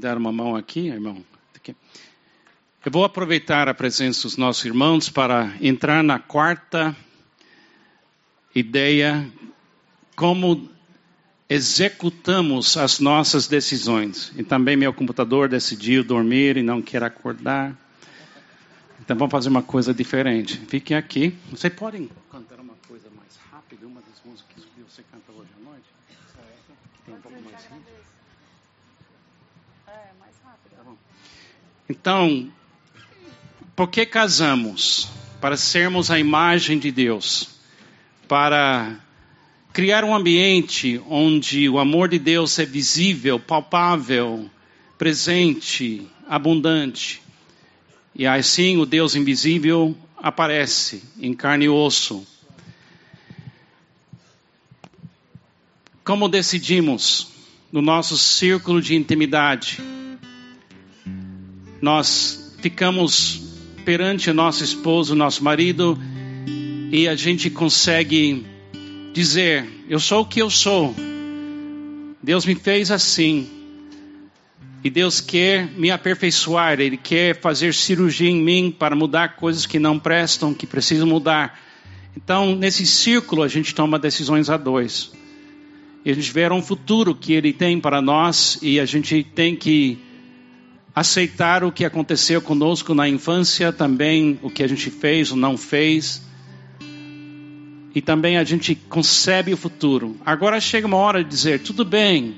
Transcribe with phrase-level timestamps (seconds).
[0.00, 1.24] dar uma mão aqui, irmão?
[2.82, 6.96] Eu vou aproveitar a presença dos nossos irmãos para entrar na quarta
[8.54, 9.30] ideia,
[10.16, 10.70] como
[11.46, 14.32] executamos as nossas decisões.
[14.34, 17.76] E também meu computador decidiu dormir e não quer acordar.
[19.00, 20.56] Então vamos fazer uma coisa diferente.
[20.68, 21.36] Fiquem aqui.
[21.50, 25.64] Vocês podem cantar uma coisa mais rápida, uma das músicas que você canta hoje à
[25.64, 25.84] noite?
[26.94, 27.86] Que tem um pouco mais rápido.
[29.86, 30.76] É, mais rápido.
[30.76, 30.96] Tá bom.
[31.90, 32.48] Então,
[33.74, 35.08] por que casamos?
[35.40, 37.48] Para sermos a imagem de Deus.
[38.28, 38.96] Para
[39.72, 44.48] criar um ambiente onde o amor de Deus é visível, palpável,
[44.96, 47.20] presente, abundante.
[48.14, 52.24] E assim o Deus invisível aparece em carne e osso.
[56.04, 57.32] Como decidimos
[57.72, 59.82] no nosso círculo de intimidade,
[61.80, 63.42] nós ficamos
[63.84, 65.98] perante nosso esposo, nosso marido,
[66.92, 68.44] e a gente consegue
[69.12, 70.94] dizer: Eu sou o que eu sou.
[72.22, 73.48] Deus me fez assim.
[74.82, 79.78] E Deus quer me aperfeiçoar, Ele quer fazer cirurgia em mim para mudar coisas que
[79.78, 81.60] não prestam, que precisam mudar.
[82.16, 85.12] Então, nesse círculo, a gente toma decisões a dois.
[86.02, 89.54] E a gente vê um futuro que Ele tem para nós e a gente tem
[89.54, 89.98] que
[91.00, 95.56] aceitar o que aconteceu conosco na infância, também o que a gente fez ou não
[95.56, 96.20] fez.
[97.94, 100.14] E também a gente concebe o futuro.
[100.26, 102.36] Agora chega uma hora de dizer: tudo bem,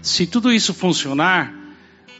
[0.00, 1.54] se tudo isso funcionar,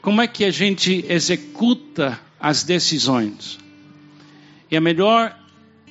[0.00, 3.58] como é que a gente executa as decisões?
[4.70, 5.36] E a melhor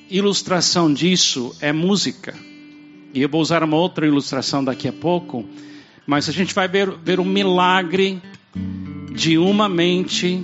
[0.08, 2.34] ilustração disso é música.
[3.12, 5.46] E eu vou usar uma outra ilustração daqui a pouco,
[6.06, 8.22] mas a gente vai ver, ver um milagre
[9.14, 10.40] de uma mente,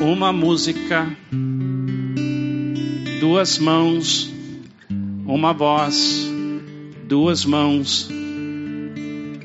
[0.00, 1.14] uma música,
[3.20, 4.32] duas mãos,
[5.26, 6.26] uma voz,
[7.06, 8.08] duas mãos.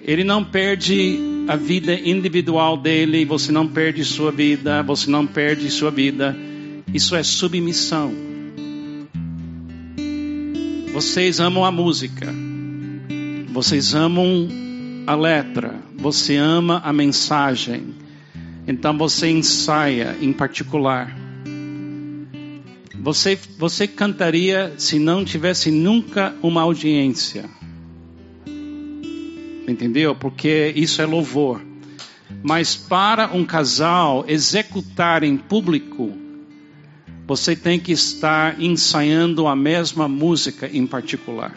[0.03, 5.69] Ele não perde a vida individual dele, você não perde sua vida, você não perde
[5.69, 6.35] sua vida.
[6.93, 8.13] Isso é submissão.
[10.93, 12.33] Vocês amam a música,
[13.53, 14.66] vocês amam
[15.07, 17.95] a letra, você ama a mensagem,
[18.67, 21.15] então você ensaia em particular.
[22.99, 27.49] Você, você cantaria se não tivesse nunca uma audiência.
[29.65, 30.13] Entendeu?
[30.13, 31.61] Porque isso é louvor.
[32.43, 36.11] Mas para um casal executar em público,
[37.25, 41.55] você tem que estar ensaiando a mesma música em particular.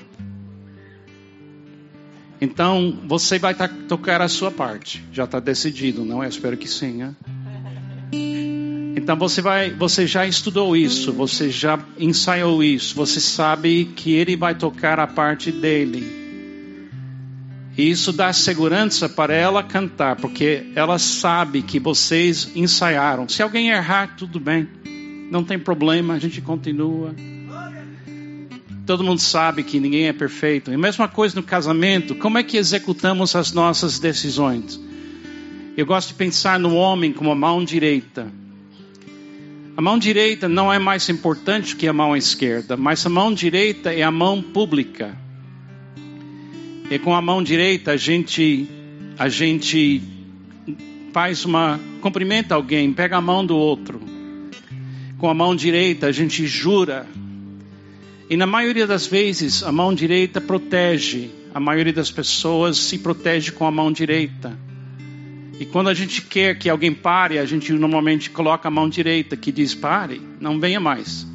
[2.40, 3.54] Então, você vai
[3.86, 5.04] tocar a sua parte.
[5.12, 6.26] Já está decidido, não é?
[6.26, 6.92] Eu espero que sim.
[6.98, 7.14] Né?
[8.96, 14.36] Então você vai, você já estudou isso, você já ensaiou isso, você sabe que ele
[14.36, 16.20] vai tocar a parte dele.
[17.78, 23.28] E isso dá segurança para ela cantar, porque ela sabe que vocês ensaiaram.
[23.28, 24.68] Se alguém errar, tudo bem,
[25.30, 27.14] não tem problema, a gente continua.
[28.90, 30.68] Todo mundo sabe que ninguém é perfeito.
[30.72, 34.80] E a mesma coisa no casamento, como é que executamos as nossas decisões?
[35.76, 38.26] Eu gosto de pensar no homem como a mão direita.
[39.76, 43.94] A mão direita não é mais importante que a mão esquerda, mas a mão direita
[43.94, 45.16] é a mão pública.
[46.90, 48.68] E com a mão direita a gente
[49.16, 50.02] a gente
[51.12, 54.00] faz uma cumprimenta alguém, pega a mão do outro.
[55.16, 57.06] Com a mão direita a gente jura.
[58.30, 61.30] E na maioria das vezes a mão direita protege.
[61.52, 64.56] A maioria das pessoas se protege com a mão direita.
[65.58, 69.36] E quando a gente quer que alguém pare, a gente normalmente coloca a mão direita
[69.36, 71.26] que diz pare, não venha mais.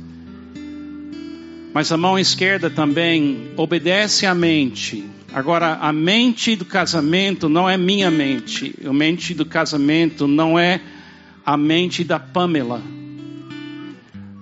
[1.74, 5.04] Mas a mão esquerda também obedece à mente
[5.36, 8.74] Agora, a mente do casamento não é minha mente.
[8.88, 10.80] A mente do casamento não é
[11.46, 12.82] a mente da Pamela.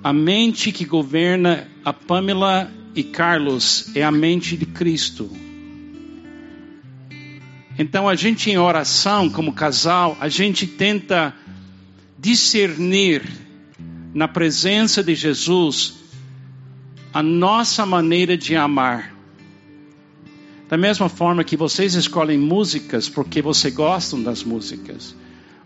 [0.04, 5.30] A mente que governa a Pamela e Carlos é a mente de Cristo.
[7.78, 11.34] Então, a gente em oração, como casal, a gente tenta
[12.18, 13.24] discernir
[14.14, 15.96] na presença de Jesus
[17.14, 19.14] a nossa maneira de amar.
[20.70, 25.16] Da mesma forma que vocês escolhem músicas porque vocês gostam das músicas.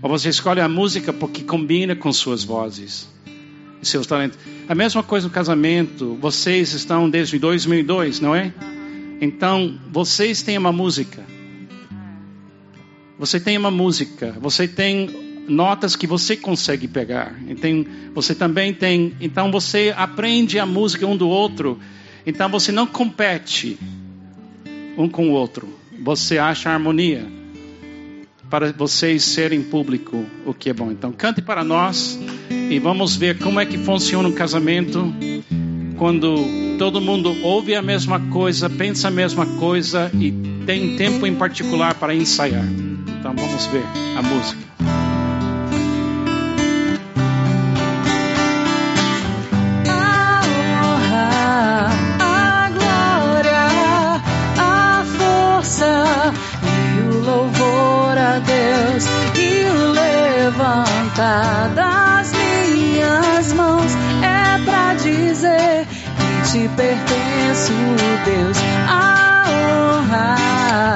[0.02, 3.08] Ou você escolhe a música porque combina com suas vozes
[3.82, 4.38] seus talentos.
[4.68, 6.18] A mesma coisa no casamento.
[6.20, 8.54] Vocês estão desde 2002, não é?
[9.22, 11.24] Então, vocês têm uma música.
[13.20, 15.10] Você tem uma música, você tem
[15.48, 17.36] notas que você consegue pegar.
[17.48, 19.16] Então, você também tem.
[19.20, 21.80] Então você aprende a música um do outro.
[22.26, 23.80] Então você não compete
[24.98, 25.68] um com o outro.
[26.00, 27.37] Você acha harmonia
[28.50, 30.92] para vocês serem público o que é bom.
[30.92, 35.14] Então cante para nós e vamos ver como é que funciona um casamento
[35.98, 40.32] quando todo mundo ouve a mesma coisa, pensa a mesma coisa e
[40.66, 42.66] tem tempo em particular para ensaiar.
[43.20, 43.84] Então vamos ver
[44.16, 44.67] a música.
[61.18, 63.92] Das minhas mãos
[64.22, 67.74] é pra dizer que te pertenço,
[68.24, 68.58] Deus.
[68.88, 70.96] A honra,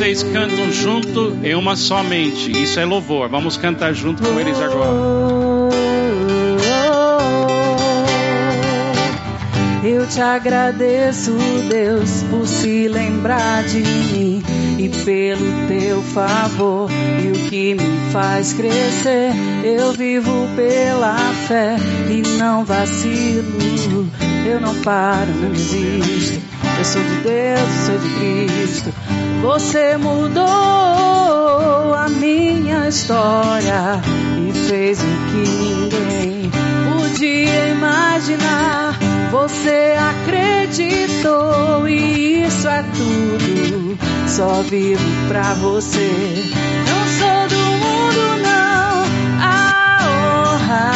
[0.00, 2.50] vocês cantam junto em uma só mente.
[2.50, 3.28] Isso é louvor.
[3.28, 4.88] Vamos cantar junto com eles agora.
[9.84, 11.36] Eu te agradeço,
[11.68, 14.42] Deus, por se lembrar de mim
[14.78, 16.90] e pelo teu favor
[17.22, 19.32] e o que me faz crescer.
[19.62, 21.14] Eu vivo pela
[21.46, 21.76] fé
[22.08, 24.08] e não vacilo.
[24.46, 26.40] Eu não paro, não desisto.
[26.78, 29.19] Eu sou de Deus, eu sou de Cristo.
[29.42, 33.98] Você mudou a minha história
[34.38, 36.50] e fez o que ninguém
[36.84, 38.98] podia imaginar.
[39.30, 43.98] Você acreditou e isso é tudo.
[44.28, 46.50] Só vivo pra você.
[46.86, 49.04] Não sou do mundo, não.
[49.42, 49.98] A
[50.52, 50.92] honra.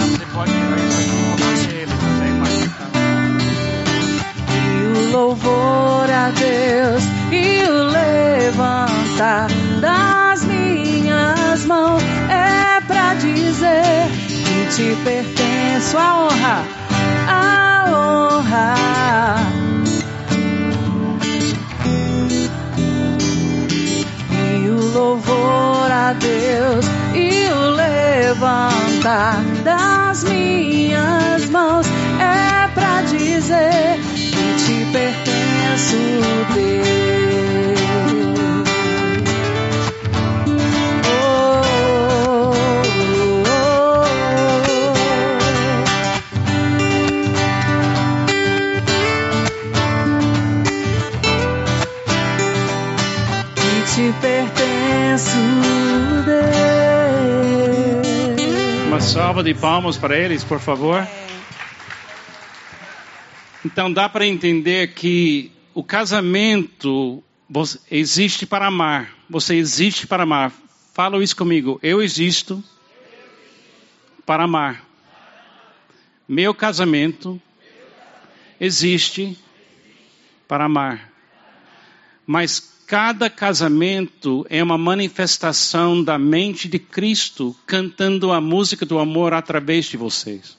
[0.00, 0.52] Você pode
[4.50, 9.48] E o louvor a Deus e o levantar
[9.80, 16.64] das minhas mãos é pra dizer que te pertenço a honra,
[17.28, 18.74] a honra.
[24.64, 31.86] E o louvor a Deus e o levantar das minhas mãos
[32.18, 35.96] é pra dizer que te pertenço,
[36.54, 36.87] Deus.
[59.38, 61.06] Salva de palmas para eles, por favor.
[63.64, 67.22] Então dá para entender que o casamento
[67.90, 69.14] existe para amar.
[69.30, 70.52] Você existe para amar.
[70.92, 71.78] Fala isso comigo.
[71.82, 72.62] Eu existo
[74.26, 74.84] para amar.
[76.28, 77.40] Meu casamento
[78.60, 79.38] existe
[80.48, 81.12] para amar.
[82.26, 89.34] Mas cada casamento é uma manifestação da mente de Cristo cantando a música do amor
[89.34, 90.56] através de vocês.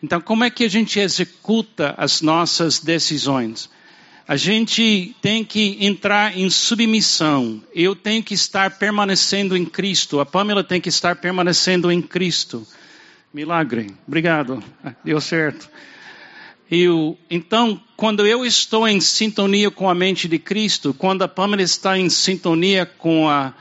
[0.00, 3.68] Então, como é que a gente executa as nossas decisões?
[4.26, 7.60] A gente tem que entrar em submissão.
[7.74, 10.20] Eu tenho que estar permanecendo em Cristo.
[10.20, 12.64] A Pamela tem que estar permanecendo em Cristo.
[13.34, 13.92] Milagre.
[14.06, 14.62] Obrigado.
[15.02, 15.68] Deu certo.
[16.70, 21.62] Eu, então, quando eu estou em sintonia com a mente de Cristo, quando a Pamela
[21.62, 23.54] está em sintonia com a,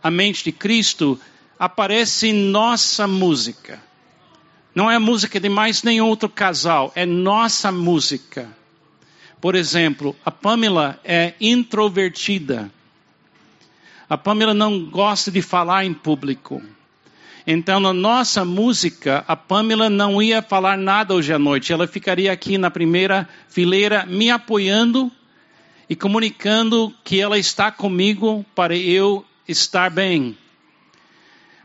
[0.00, 1.18] a mente de Cristo,
[1.58, 3.82] aparece nossa música.
[4.74, 8.48] Não é a música de mais nenhum outro casal, é nossa música.
[9.40, 12.70] Por exemplo, a Pamela é introvertida.
[14.08, 16.62] A Pamela não gosta de falar em público.
[17.46, 21.72] Então, na nossa música, a Pamela não ia falar nada hoje à noite.
[21.72, 25.10] Ela ficaria aqui na primeira fileira, me apoiando
[25.90, 30.38] e comunicando que ela está comigo para eu estar bem.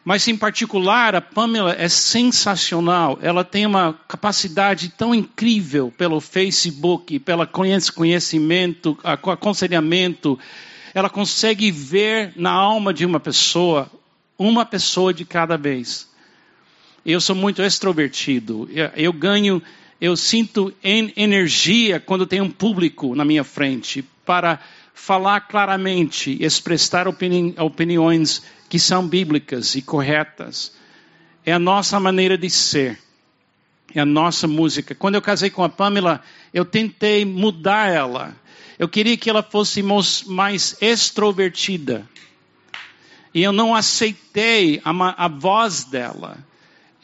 [0.04, 3.20] Mas, em particular, a Pamela é sensacional.
[3.22, 10.40] Ela tem uma capacidade tão incrível pelo Facebook, pelo conhecimento, aconselhamento.
[10.94, 13.92] Ela consegue ver na alma de uma pessoa
[14.38, 16.08] uma pessoa de cada vez.
[17.06, 18.70] Eu sou muito extrovertido.
[18.96, 19.62] Eu ganho,
[20.00, 24.60] eu sinto energia quando tem um público na minha frente para
[24.94, 30.74] falar claramente, expressar opini opiniões que são bíblicas e corretas.
[31.46, 33.00] É a nossa maneira de ser.
[33.96, 34.94] É a nossa música.
[34.94, 36.22] Quando eu casei com a Pamela,
[36.54, 38.36] eu tentei mudar ela.
[38.78, 42.06] Eu queria que ela fosse mais extrovertida.
[43.38, 46.40] E eu não aceitei a, a voz dela.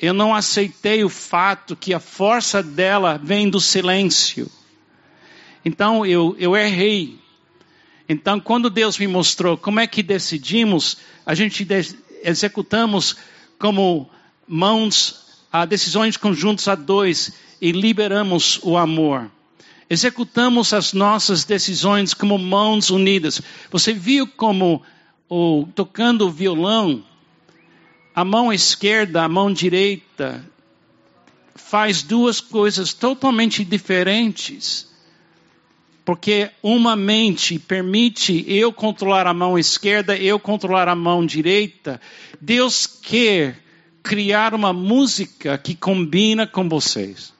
[0.02, 4.50] Eu não aceitei o fato que a força dela vem do silêncio.
[5.63, 7.20] Então eu, eu errei.
[8.10, 13.16] Então, quando Deus me mostrou como é que decidimos, a gente de, executamos
[13.60, 14.10] como
[14.48, 19.30] mãos a decisões conjuntas a dois e liberamos o amor.
[19.88, 23.40] Executamos as nossas decisões como mãos unidas.
[23.70, 24.82] Você viu como
[25.34, 27.04] o, tocando o violão,
[28.13, 30.46] a mão esquerda, a mão direita
[31.56, 34.94] faz duas coisas totalmente diferentes.
[36.06, 42.00] Porque uma mente permite eu controlar a mão esquerda, eu controlar a mão direita.
[42.40, 43.58] Deus quer
[44.04, 47.34] criar uma música que combina com vocês.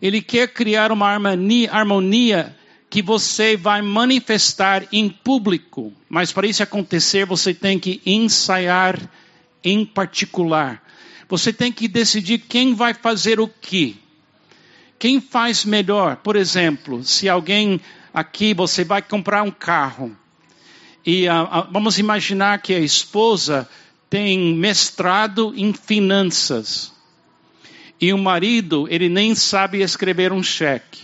[0.00, 2.54] Ele quer criar uma harmonia, harmonia
[2.88, 5.92] que você vai manifestar em público.
[6.08, 8.98] Mas para isso acontecer, você tem que ensaiar
[9.62, 10.82] em particular.
[11.28, 14.00] Você tem que decidir quem vai fazer o que.
[14.98, 16.16] Quem faz melhor?
[16.16, 17.80] Por exemplo, se alguém
[18.14, 20.16] aqui você vai comprar um carro
[21.04, 23.68] e uh, vamos imaginar que a esposa
[24.08, 26.92] tem mestrado em finanças
[28.00, 31.02] e o marido ele nem sabe escrever um cheque.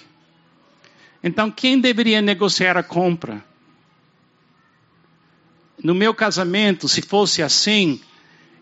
[1.22, 3.44] Então quem deveria negociar a compra?
[5.82, 8.00] No meu casamento, se fosse assim,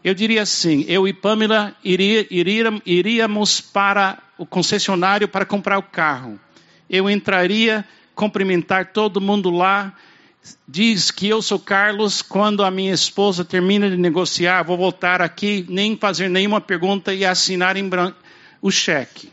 [0.03, 2.27] eu diria assim: eu e Pamela iria,
[2.85, 6.41] iríamos para o concessionário para comprar o carro.
[6.89, 9.95] Eu entraria, cumprimentar todo mundo lá.
[10.67, 12.23] Diz que eu sou Carlos.
[12.23, 17.25] Quando a minha esposa termina de negociar, vou voltar aqui, nem fazer nenhuma pergunta e
[17.25, 18.17] assinar em branco
[18.63, 19.31] o cheque.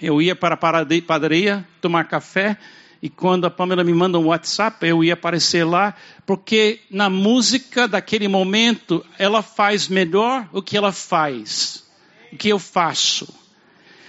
[0.00, 2.56] Eu ia para a padaria tomar café
[3.00, 5.94] e quando a Pamela me manda um WhatsApp, eu ia aparecer lá,
[6.26, 11.84] porque na música daquele momento, ela faz melhor o que ela faz,
[12.32, 13.32] o que eu faço.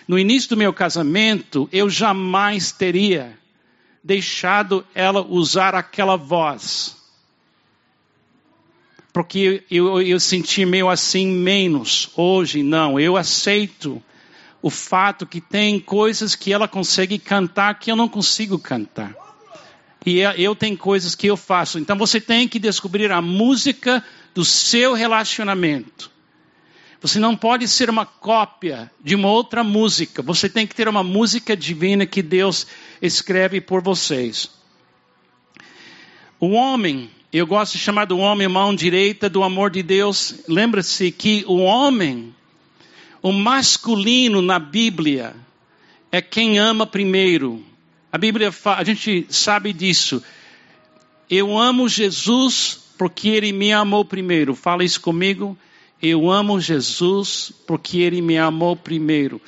[0.07, 3.37] No início do meu casamento, eu jamais teria
[4.03, 6.97] deixado ela usar aquela voz.
[9.13, 12.09] Porque eu, eu senti meio assim menos.
[12.15, 12.99] Hoje, não.
[12.99, 14.01] Eu aceito
[14.61, 19.15] o fato que tem coisas que ela consegue cantar que eu não consigo cantar.
[20.05, 21.79] E é, eu tenho coisas que eu faço.
[21.79, 26.11] Então você tem que descobrir a música do seu relacionamento.
[27.01, 30.21] Você não pode ser uma cópia de uma outra música.
[30.21, 32.67] Você tem que ter uma música divina que Deus
[33.01, 34.49] escreve por vocês.
[36.39, 40.35] O homem, eu gosto de chamar do homem mão direita do amor de Deus.
[40.47, 42.35] Lembra-se que o homem
[43.21, 45.35] o masculino na Bíblia
[46.11, 47.63] é quem ama primeiro.
[48.11, 50.23] A Bíblia, a gente sabe disso.
[51.29, 54.55] Eu amo Jesus porque ele me amou primeiro.
[54.55, 55.57] Fala isso comigo.
[56.01, 59.41] Eu amo Jesus porque ele me amou primeiro.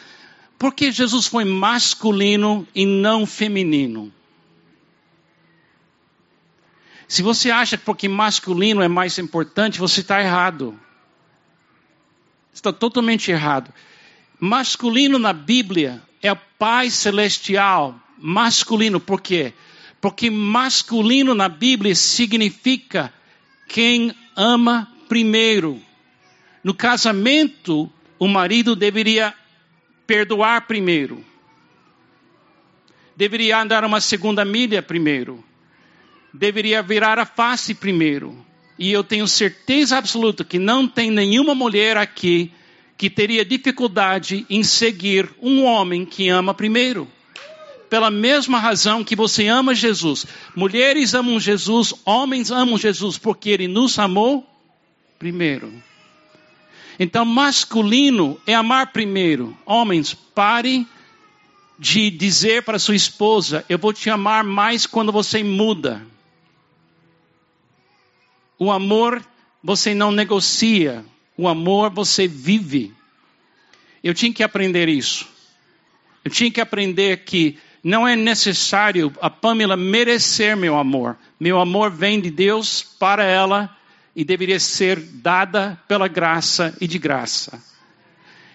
[0.60, 4.12] Porque Jesus foi masculino e não feminino.
[7.08, 10.80] Se você acha que porque masculino é mais importante, você está errado.
[12.54, 13.74] Está totalmente errado.
[14.40, 18.00] Masculino na Bíblia é o Pai Celestial.
[18.18, 19.54] Masculino, por quê?
[20.00, 23.14] Porque masculino na Bíblia significa
[23.68, 25.82] quem ama primeiro.
[26.64, 29.34] No casamento, o marido deveria
[30.06, 31.24] perdoar primeiro.
[33.16, 35.44] Deveria andar uma segunda milha primeiro.
[36.34, 38.46] Deveria virar a face primeiro.
[38.78, 42.52] E eu tenho certeza absoluta que não tem nenhuma mulher aqui
[42.98, 47.08] que teria dificuldade em seguir um homem que ama primeiro.
[47.90, 50.26] Pela mesma razão que você ama Jesus.
[50.56, 54.48] Mulheres amam Jesus, homens amam Jesus, porque ele nos amou
[55.18, 55.74] primeiro.
[57.00, 59.58] Então, masculino é amar primeiro.
[59.66, 60.88] Homens, pare
[61.80, 66.06] de dizer para sua esposa: Eu vou te amar mais quando você muda.
[68.62, 69.26] O amor
[69.64, 71.04] você não negocia,
[71.36, 72.94] o amor você vive.
[74.04, 75.28] Eu tinha que aprender isso.
[76.24, 81.18] Eu tinha que aprender que não é necessário a Pamela merecer meu amor.
[81.40, 83.76] Meu amor vem de Deus para ela
[84.16, 87.60] e deveria ser dada pela graça e de graça.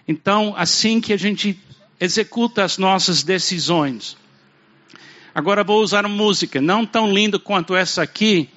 [0.07, 1.61] Então, assim que a gente
[1.99, 4.17] executa as nossas decisões,
[5.37, 8.49] Agora vou usar música, não tão linda quanto essa aqui,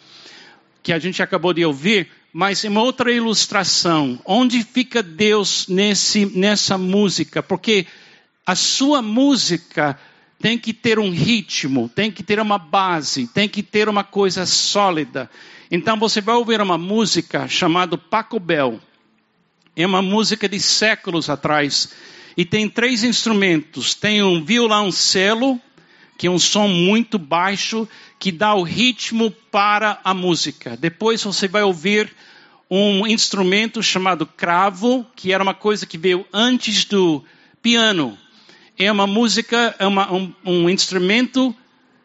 [0.81, 4.19] que a gente acabou de ouvir, mas em outra ilustração.
[4.25, 7.41] Onde fica Deus nesse, nessa música?
[7.41, 7.85] Porque
[8.45, 9.99] a sua música
[10.39, 14.45] tem que ter um ritmo, tem que ter uma base, tem que ter uma coisa
[14.45, 15.29] sólida.
[15.69, 18.79] Então você vai ouvir uma música chamada Paco Bell.
[19.75, 21.93] É uma música de séculos atrás.
[22.35, 23.93] E tem três instrumentos.
[23.93, 25.59] Tem um violoncelo,
[26.17, 27.87] que é um som muito baixo,
[28.19, 30.75] que dá o ritmo para a música.
[30.75, 32.13] Depois você vai ouvir
[32.69, 37.23] um instrumento chamado cravo, que era uma coisa que veio antes do
[37.61, 38.17] piano.
[38.77, 41.55] É uma música, é uma, um, um instrumento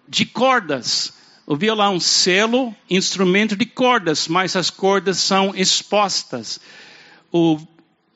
[0.08, 1.12] de cordas.
[1.46, 6.58] O violão, selo, instrumento de cordas, mas as cordas são expostas.
[7.30, 7.58] O,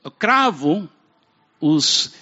[0.03, 0.89] o cravo,
[1.61, 2.15] os,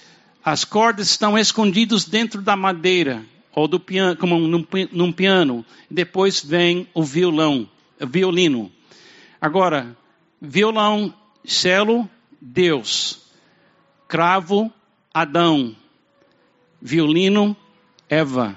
[0.43, 3.23] as cordas estão escondidas dentro da madeira,
[3.57, 5.65] ou do piano, como num, num piano.
[5.89, 7.67] Depois vem o violão,
[7.99, 8.71] violino.
[9.41, 9.97] Agora,
[10.39, 11.11] violão,
[11.43, 12.07] selo,
[12.39, 13.31] Deus.
[14.07, 14.71] Cravo,
[15.11, 15.75] Adão.
[16.79, 17.57] Violino,
[18.07, 18.55] Eva.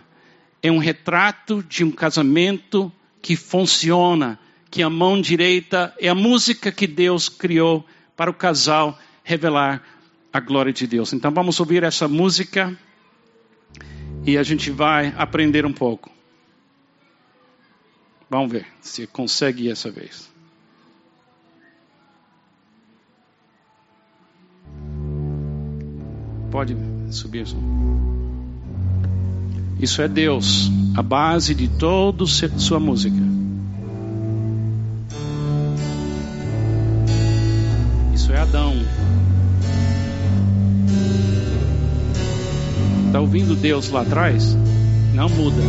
[0.63, 4.39] É um retrato de um casamento que funciona,
[4.71, 9.83] que a mão direita é a música que Deus criou para o casal revelar
[10.31, 11.15] a glória de Deus.
[11.15, 12.79] Então vamos ouvir essa música
[14.25, 16.11] e a gente vai aprender um pouco.
[18.29, 20.31] Vamos ver se consegue essa vez.
[26.51, 26.77] Pode
[27.11, 27.47] subir.
[29.81, 33.17] Isso é Deus, a base de toda sua música.
[38.15, 38.75] Isso é Adão.
[43.21, 44.57] Está ouvindo Deus lá atrás?
[45.13, 45.61] Não muda.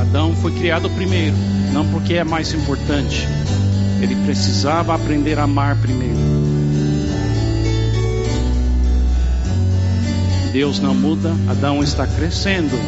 [0.00, 1.34] Adão foi criado primeiro,
[1.72, 3.26] não porque é mais importante.
[4.00, 6.14] Ele precisava aprender a amar primeiro.
[10.52, 12.78] Deus não muda, Adão está crescendo.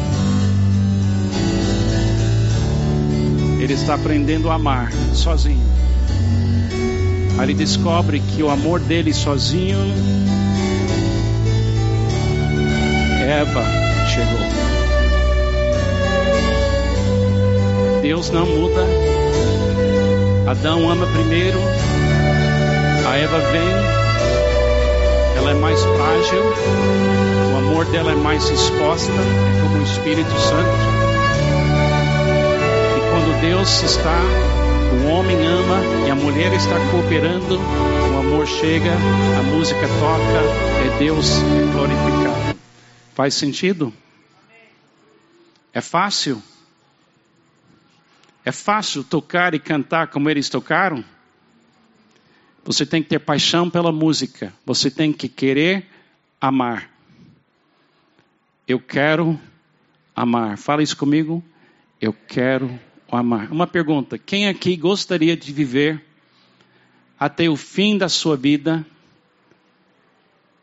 [3.59, 5.67] Ele está aprendendo a amar sozinho.
[7.37, 9.77] Aí ele descobre que o amor dele sozinho
[13.29, 13.63] Eva
[14.07, 14.39] chegou.
[18.01, 18.83] Deus não muda.
[20.47, 21.59] Adão ama primeiro.
[23.07, 23.69] A Eva vem.
[25.37, 26.43] Ela é mais frágil.
[27.53, 29.11] O amor dela é mais exposta.
[29.11, 30.77] É como o Espírito Santo.
[32.97, 34.21] E quando Deus está,
[35.03, 37.59] o homem ama e a mulher está cooperando.
[37.59, 40.41] O amor chega, a música toca,
[40.83, 42.58] é Deus glorificado.
[43.19, 43.93] Faz sentido?
[45.73, 46.41] É fácil?
[48.45, 51.03] É fácil tocar e cantar como eles tocaram?
[52.63, 54.53] Você tem que ter paixão pela música.
[54.65, 55.85] Você tem que querer
[56.39, 56.89] amar.
[58.65, 59.37] Eu quero
[60.15, 60.57] amar.
[60.57, 61.43] Fala isso comigo.
[61.99, 62.79] Eu quero
[63.11, 63.51] amar.
[63.51, 66.01] Uma pergunta: quem aqui gostaria de viver
[67.19, 68.85] até o fim da sua vida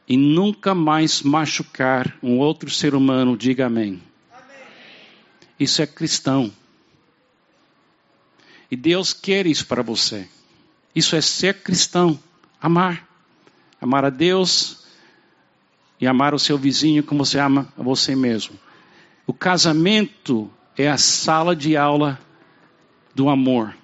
[0.09, 4.01] e nunca mais machucar um outro ser humano, diga amém.
[4.33, 4.57] amém.
[5.59, 6.53] Isso é cristão.
[8.71, 10.29] E Deus quer isso para você.
[10.95, 12.19] Isso é ser cristão,
[12.61, 13.07] amar.
[13.81, 14.87] Amar a Deus
[16.01, 18.59] e amar o seu vizinho como você ama a você mesmo.
[19.27, 22.19] O casamento é a sala de aula
[23.15, 23.75] do amor.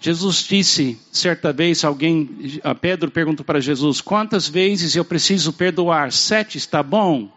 [0.00, 6.12] Jesus disse, certa vez, alguém, Pedro perguntou para Jesus: quantas vezes eu preciso perdoar?
[6.12, 7.30] Sete está bom?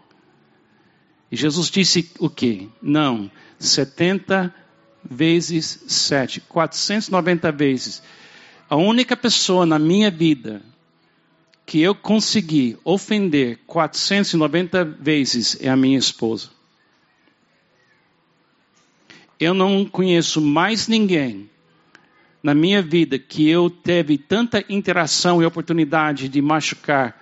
[1.30, 2.68] E Jesus disse o quê?
[2.80, 4.54] Não, setenta
[5.02, 8.02] vezes sete, 490 vezes.
[8.70, 10.62] A única pessoa na minha vida
[11.66, 16.50] que eu consegui ofender 490 vezes é a minha esposa.
[19.40, 21.50] Eu não conheço mais ninguém
[22.42, 27.20] na minha vida que eu teve tanta interação e oportunidade de machucar,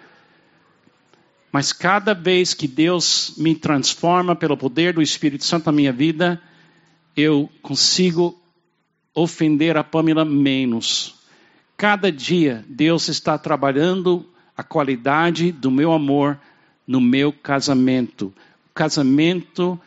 [1.53, 6.41] mas cada vez que Deus me transforma pelo poder do Espírito Santo na minha vida,
[7.17, 8.41] eu consigo
[9.13, 11.17] ofender a Pamela menos.
[11.77, 14.25] Cada dia Deus está trabalhando
[14.57, 16.39] a qualidade do meu amor
[16.87, 18.33] no meu casamento.
[18.71, 19.81] O casamento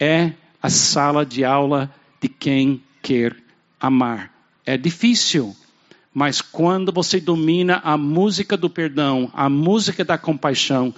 [0.00, 3.36] é a sala de aula de quem quer
[3.78, 4.35] amar.
[4.66, 5.56] É difícil,
[6.12, 10.92] mas quando você domina a música do perdão, a música da compaixão,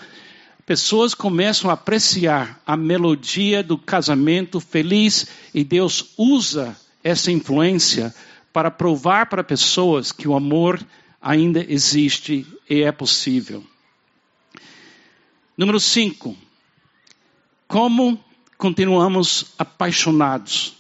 [0.65, 8.15] pessoas começam a apreciar a melodia do casamento feliz e Deus usa essa influência
[8.55, 10.81] para provar para pessoas que o amor
[11.21, 13.63] ainda existe e é possível.
[15.59, 16.35] Número 5.
[17.67, 18.19] Como
[18.57, 20.78] continuamos apaixonados?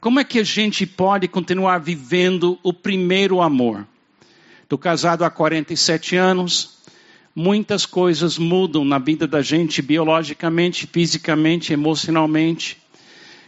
[0.00, 3.84] Como é que a gente pode continuar vivendo o primeiro amor?
[4.62, 6.78] Estou casado há 47 anos.
[7.34, 12.78] Muitas coisas mudam na vida da gente biologicamente, fisicamente, emocionalmente.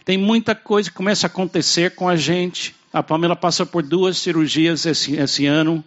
[0.03, 2.75] Tem muita coisa que começa a acontecer com a gente.
[2.91, 5.81] A Pamela passa por duas cirurgias esse, esse ano.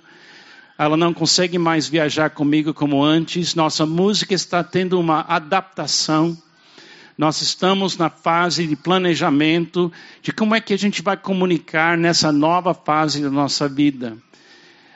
[0.78, 3.54] Ela não consegue mais viajar comigo como antes.
[3.54, 6.34] Nossa música está tendo uma adaptação.
[7.16, 12.32] Nós estamos na fase de planejamento de como é que a gente vai comunicar nessa
[12.32, 14.18] nova fase da nossa vida.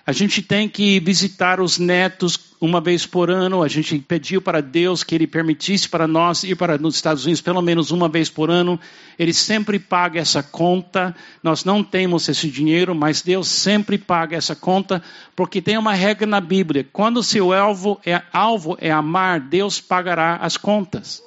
[0.08, 3.62] A gente tem que visitar os netos uma vez por ano.
[3.62, 7.42] A gente pediu para Deus que Ele permitisse para nós ir para os Estados Unidos
[7.42, 8.80] pelo menos uma vez por ano.
[9.18, 11.14] Ele sempre paga essa conta.
[11.42, 15.02] Nós não temos esse dinheiro, mas Deus sempre paga essa conta,
[15.36, 20.36] porque tem uma regra na Bíblia: quando seu alvo é, alvo é amar, Deus pagará
[20.36, 21.22] as contas.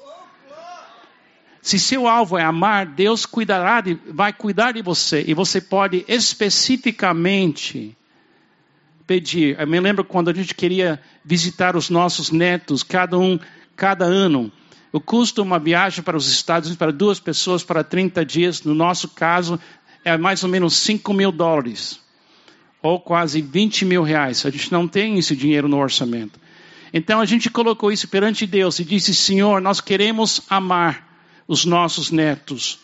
[1.62, 6.04] Se seu alvo é amar, Deus cuidará de, vai cuidar de você e você pode
[6.08, 7.95] especificamente
[9.06, 9.60] pedir.
[9.60, 13.39] Eu me lembro quando a gente queria visitar os nossos netos, cada um,
[13.76, 14.52] cada ano.
[14.91, 18.63] O custo de uma viagem para os Estados Unidos para duas pessoas para 30 dias,
[18.63, 19.60] no nosso caso,
[20.04, 22.00] é mais ou menos 5 mil dólares.
[22.82, 24.43] Ou quase 20 mil reais.
[24.47, 26.39] A gente não tem esse dinheiro no orçamento.
[26.91, 31.11] Então a gente colocou isso perante Deus e disse: Senhor, nós queremos amar
[31.52, 32.80] os nossos netos.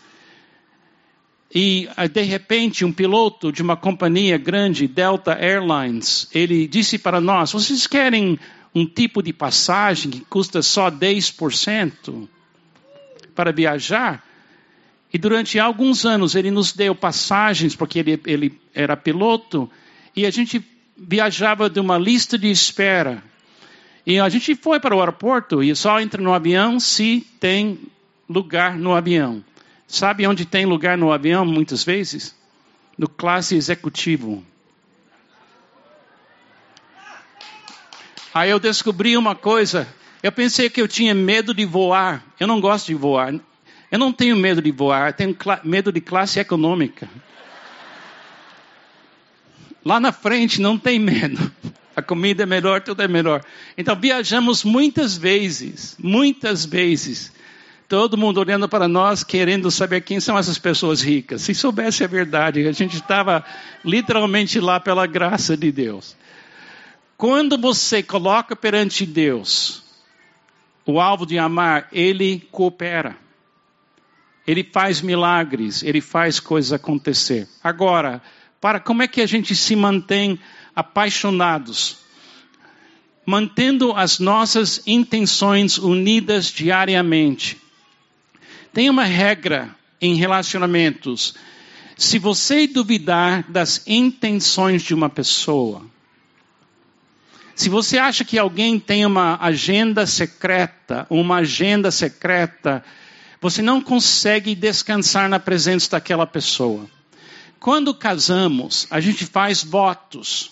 [1.55, 7.21] E ah, de repente, um piloto de uma companhia grande, Delta Airlines, ele disse para
[7.21, 8.37] nós: vocês querem
[8.75, 12.27] um tipo de passagem que custa só 10%
[13.33, 14.21] para viajar?
[15.13, 19.71] E durante alguns anos ele nos deu passagens, porque ele, ele era piloto,
[20.13, 20.61] e a gente
[20.97, 23.23] viajava de uma lista de espera.
[24.05, 27.79] E a gente foi para o aeroporto e só entra no avião se tem
[28.29, 29.43] lugar no avião.
[29.87, 32.35] Sabe onde tem lugar no avião muitas vezes?
[32.97, 34.43] No classe executivo.
[38.33, 39.87] Aí eu descobri uma coisa.
[40.21, 42.23] Eu pensei que eu tinha medo de voar.
[42.39, 43.33] Eu não gosto de voar.
[43.89, 47.09] Eu não tenho medo de voar, eu tenho medo de classe econômica.
[49.83, 51.51] Lá na frente não tem medo.
[51.95, 53.43] A comida é melhor, tudo é melhor.
[53.77, 57.31] Então viajamos muitas vezes, muitas vezes.
[57.87, 61.43] Todo mundo olhando para nós, querendo saber quem são essas pessoas ricas.
[61.43, 63.45] Se soubesse a verdade, a gente estava
[63.83, 66.15] literalmente lá pela graça de Deus.
[67.15, 69.81] Quando você coloca perante Deus
[70.85, 73.17] o alvo de amar, ele coopera.
[74.45, 77.47] Ele faz milagres, ele faz coisas acontecer.
[77.63, 78.21] Agora,
[78.59, 80.39] para como é que a gente se mantém
[80.75, 81.99] apaixonados?
[83.25, 87.66] Mantendo as nossas intenções unidas diariamente.
[88.77, 91.33] Tem uma regra em relacionamentos.
[91.97, 95.83] Se você duvidar das intenções de uma pessoa,
[97.55, 102.83] se você acha que alguém tem uma agenda secreta, uma agenda secreta,
[103.41, 106.87] você não consegue descansar na presença daquela pessoa.
[107.59, 110.51] Quando casamos, a gente faz votos,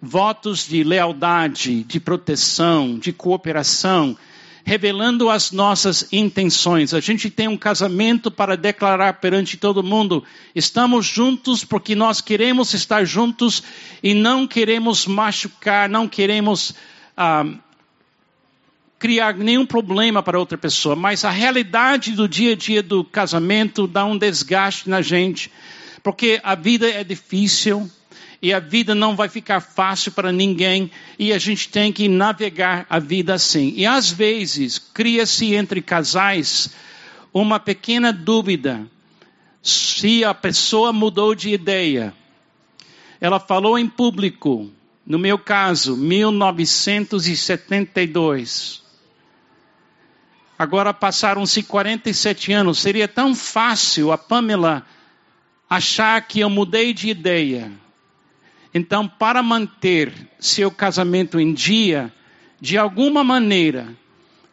[0.00, 4.16] votos de lealdade, de proteção, de cooperação,
[4.64, 6.94] revelando as nossas intenções.
[6.94, 10.24] A gente tem um casamento para declarar perante todo mundo:
[10.54, 13.62] estamos juntos porque nós queremos estar juntos
[14.02, 16.74] e não queremos machucar, não queremos
[17.16, 17.44] ah,
[18.98, 20.96] criar nenhum problema para outra pessoa.
[20.96, 25.52] Mas a realidade do dia a dia do casamento dá um desgaste na gente,
[26.02, 27.90] porque a vida é difícil
[28.44, 32.84] e a vida não vai ficar fácil para ninguém e a gente tem que navegar
[32.90, 33.72] a vida assim.
[33.74, 36.68] E às vezes cria-se entre casais
[37.32, 38.86] uma pequena dúvida
[39.62, 42.12] se a pessoa mudou de ideia.
[43.18, 44.70] Ela falou em público,
[45.06, 48.82] no meu caso, 1972.
[50.58, 52.78] Agora passaram-se 47 anos.
[52.78, 54.84] Seria tão fácil a Pamela
[55.66, 57.72] achar que eu mudei de ideia
[58.74, 62.12] então, para manter seu casamento em dia,
[62.60, 63.94] de alguma maneira,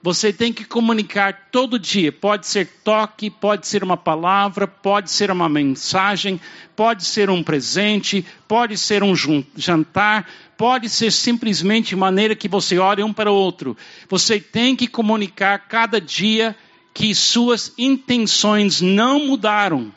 [0.04, 2.12] Você tem que comunicar todo dia.
[2.12, 6.42] Pode ser toque, pode ser uma palavra, pode ser uma mensagem,
[6.76, 9.14] pode ser um presente, pode ser um
[9.56, 13.78] jantar, pode ser simplesmente maneira que você olha um para o outro.
[14.10, 16.56] Você tem que comunicar cada dia
[16.96, 19.92] que suas intenções não mudaram.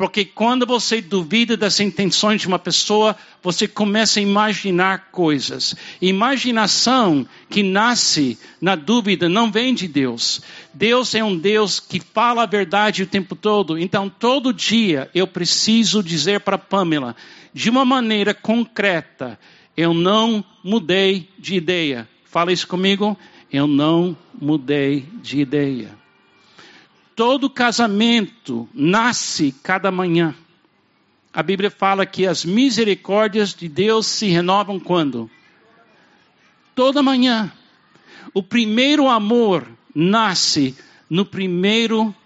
[0.00, 5.76] Porque quando você duvida das intenções de uma pessoa, você começa a imaginar coisas.
[6.00, 10.40] Imaginação que nasce na dúvida não vem de Deus.
[10.72, 13.78] Deus é um Deus que fala a verdade o tempo todo.
[13.78, 17.14] Então, todo dia eu preciso dizer para Pamela,
[17.52, 19.38] de uma maneira concreta,
[19.76, 22.08] eu não mudei de ideia.
[22.24, 23.18] Fala isso comigo.
[23.52, 25.99] Eu não mudei de ideia.
[27.20, 30.34] Todo casamento nasce cada manhã.
[31.30, 35.30] A Bíblia fala que as misericórdias de Deus se renovam quando?
[36.74, 37.52] Toda manhã.
[38.32, 40.74] O primeiro amor nasce
[41.10, 42.16] no primeiro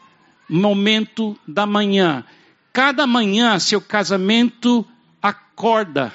[0.49, 2.25] momento da manhã.
[2.73, 4.87] Cada manhã seu casamento
[5.21, 6.13] acorda.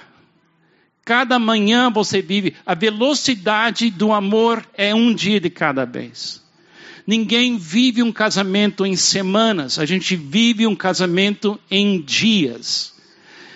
[1.04, 2.56] Cada manhã você vive.
[2.65, 6.48] A velocidade do amor é um dia de cada vez.
[7.10, 12.93] Ninguém vive um casamento em semanas, a gente vive um casamento em dias.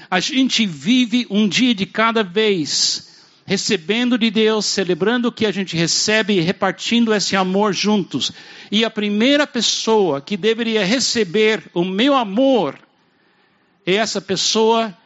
[0.10, 3.12] A gente vive um dia de cada vez,
[3.46, 8.32] recebendo de Deus, celebrando o que a gente recebe e repartindo esse amor juntos.
[8.72, 12.80] E a primeira pessoa que deveria receber o meu amor
[13.86, 14.98] é essa pessoa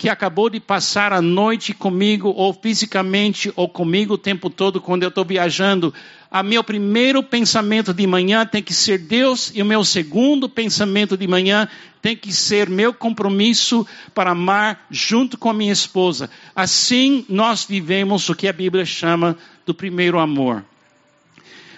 [0.00, 5.02] que acabou de passar a noite comigo, ou fisicamente, ou comigo o tempo todo quando
[5.02, 5.92] eu estou viajando,
[6.30, 11.18] a meu primeiro pensamento de manhã tem que ser Deus, e o meu segundo pensamento
[11.18, 11.68] de manhã
[12.00, 16.30] tem que ser meu compromisso para amar junto com a minha esposa.
[16.56, 19.36] Assim nós vivemos o que a Bíblia chama
[19.66, 20.64] do primeiro amor.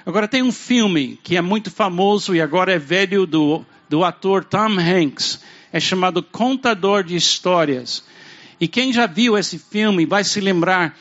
[0.06, 4.44] Agora tem um filme que é muito famoso e agora é velho do, do ator
[4.44, 5.40] Tom Hanks.
[5.72, 8.04] É chamado Contador de Histórias.
[8.60, 10.96] E quem já viu esse filme vai se lembrar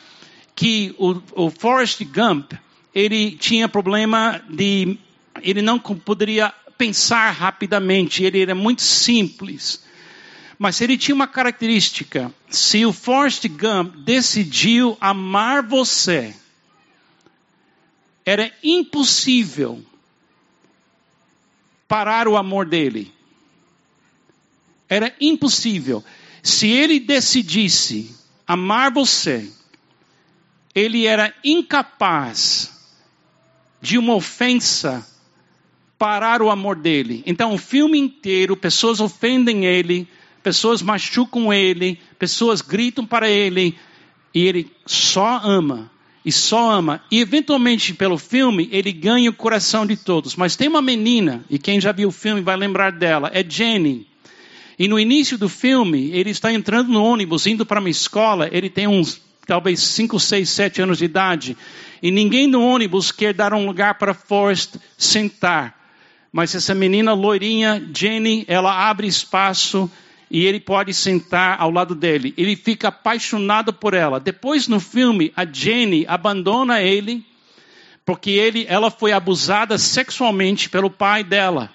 [0.54, 2.52] que o, o Forrest Gump,
[2.94, 4.98] ele tinha problema de,
[5.42, 9.84] ele não poderia pensar rapidamente, ele era muito simples.
[10.58, 16.34] Mas ele tinha uma característica: se o Forrest Gump decidiu amar você,
[18.24, 19.84] era impossível
[21.88, 23.12] parar o amor dele.
[24.92, 26.04] Era impossível.
[26.42, 28.14] Se ele decidisse
[28.46, 29.50] amar você,
[30.74, 32.70] ele era incapaz
[33.80, 35.02] de uma ofensa
[35.98, 37.22] parar o amor dele.
[37.24, 40.06] Então, o filme inteiro, pessoas ofendem ele,
[40.42, 43.74] pessoas machucam ele, pessoas gritam para ele,
[44.34, 45.90] e ele só ama.
[46.22, 47.02] E só ama.
[47.10, 50.36] E eventualmente, pelo filme, ele ganha o coração de todos.
[50.36, 54.11] Mas tem uma menina, e quem já viu o filme vai lembrar dela, é Jenny.
[54.78, 58.70] E no início do filme, ele está entrando no ônibus, indo para uma escola, ele
[58.70, 61.56] tem uns, talvez 5, 6, 7 anos de idade,
[62.02, 65.80] e ninguém no ônibus quer dar um lugar para Forrest sentar.
[66.32, 69.90] Mas essa menina loirinha, Jenny, ela abre espaço
[70.30, 72.32] e ele pode sentar ao lado dele.
[72.38, 74.18] Ele fica apaixonado por ela.
[74.18, 77.22] Depois no filme, a Jenny abandona ele
[78.04, 81.70] porque ele, ela foi abusada sexualmente pelo pai dela.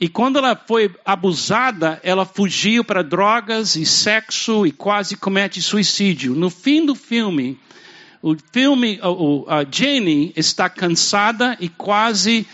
[0.00, 6.34] E quando ela foi abusada, ela fugiu para drogas e sexo e quase comete suicídio.
[6.34, 7.60] No fim do filme,
[8.22, 8.98] o filme,
[9.46, 12.46] a Jenny está cansada e quase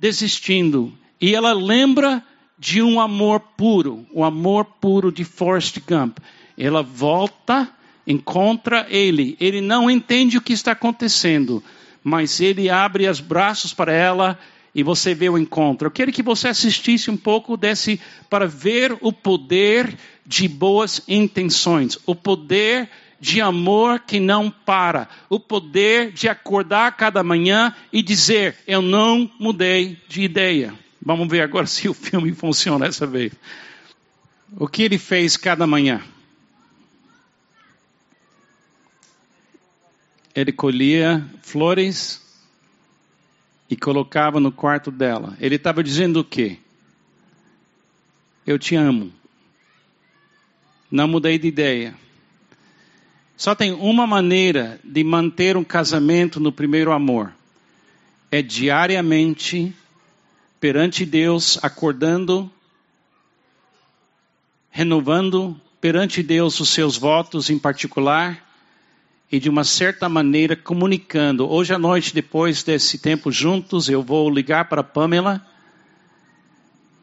[0.00, 0.94] desistindo.
[1.20, 2.24] E ela lembra
[2.58, 6.16] de um amor puro, o amor puro de Forrest Gump.
[6.56, 7.68] Ela volta,
[8.06, 9.36] encontra ele.
[9.38, 11.62] Ele não entende o que está acontecendo,
[12.02, 14.38] mas ele abre os braços para ela
[14.74, 15.86] e você vê o encontro.
[15.86, 21.98] Eu quero que você assistisse um pouco desse para ver o poder de boas intenções,
[22.04, 22.88] o poder
[23.20, 29.30] de amor que não para, o poder de acordar cada manhã e dizer: Eu não
[29.38, 30.74] mudei de ideia.
[31.00, 33.32] Vamos ver agora se o filme funciona dessa vez.
[34.56, 36.02] O que ele fez cada manhã?
[40.34, 42.23] Ele colhia flores
[43.68, 45.36] e colocava no quarto dela.
[45.40, 46.58] Ele estava dizendo o quê?
[48.46, 49.12] Eu te amo.
[50.90, 51.94] Não mudei de ideia.
[53.36, 57.32] Só tem uma maneira de manter um casamento no primeiro amor.
[58.30, 59.74] É diariamente,
[60.60, 62.50] perante Deus, acordando,
[64.70, 68.43] renovando perante Deus os seus votos em particular
[69.30, 71.50] e de uma certa maneira comunicando.
[71.50, 75.44] Hoje à noite, depois desse tempo juntos, eu vou ligar para a Pamela.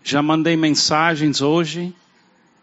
[0.04, 1.94] Já mandei mensagens hoje.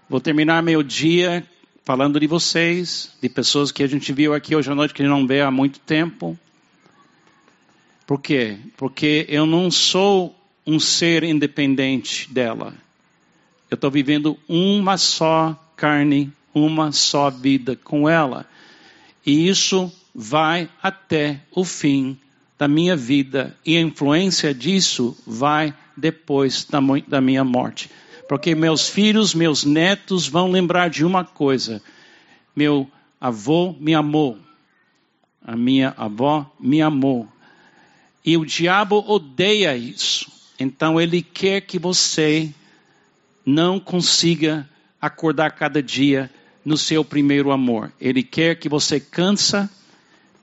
[0.09, 1.47] Vou terminar meu dia
[1.85, 5.27] falando de vocês, de pessoas que a gente viu aqui hoje à noite que não
[5.27, 6.39] vê há muito tempo.
[8.07, 8.59] Por quê?
[8.77, 10.35] Porque eu não sou
[10.67, 12.75] um ser independente dela.
[13.71, 18.47] Eu estou vivendo uma só carne, uma só vida com ela.
[19.25, 22.19] E isso vai até o fim
[22.59, 23.57] da minha vida.
[23.65, 27.91] E a influência disso vai depois da, minha morte.
[28.29, 31.83] Porque meus filhos, meus netos vão lembrar de uma coisa:
[32.55, 34.39] meu avô me amou,
[35.43, 37.29] a minha avó me amou.
[38.25, 40.31] E o diabo odeia isso.
[40.59, 42.53] Então ele quer que você
[43.47, 44.69] não consiga
[45.01, 46.31] acordar cada dia
[46.69, 47.91] no seu primeiro amor.
[47.99, 49.71] Ele quer que você cansa,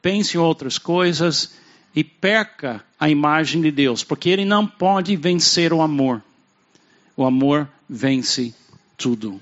[0.02, 1.54] pense em outras coisas
[1.96, 6.24] e perca a imagem de Deus, porque ele não pode vencer o amor.
[7.16, 8.56] O amor vence
[8.98, 9.40] tudo.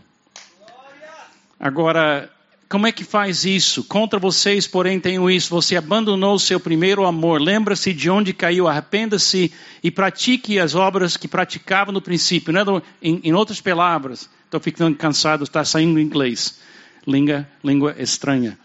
[1.58, 2.30] Agora,
[2.68, 3.86] como é que faz isso?
[3.86, 5.50] Contra vocês, porém, tenho isso.
[5.52, 7.40] Você abandonou o seu primeiro amor.
[7.40, 12.52] Lembra-se de onde caiu, arrependa-se e pratique as obras que praticava no princípio.
[12.52, 12.62] Né?
[13.02, 16.60] Em, em outras palavras, estou ficando cansado, está saindo em inglês.
[17.06, 18.58] Língua, língua estranha.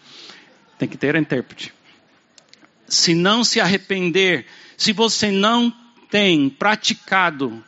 [0.78, 1.72] Tem que ter intérprete.
[2.86, 4.46] Se não se arrepender,
[4.76, 5.72] se você não
[6.10, 7.62] tem praticado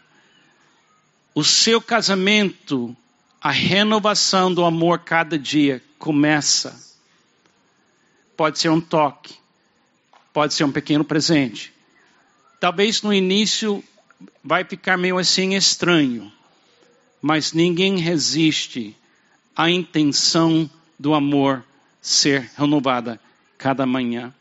[1.34, 2.96] o seu casamento,
[3.40, 6.78] a renovação do amor cada dia começa.
[8.36, 9.34] Pode ser um toque,
[10.32, 11.72] pode ser um pequeno presente.
[12.58, 13.82] Talvez no início
[14.44, 16.32] vai ficar meio assim estranho,
[17.20, 18.96] mas ninguém resiste
[19.56, 21.64] à intenção do amor
[22.00, 23.20] ser renovada
[23.58, 24.32] cada manhã.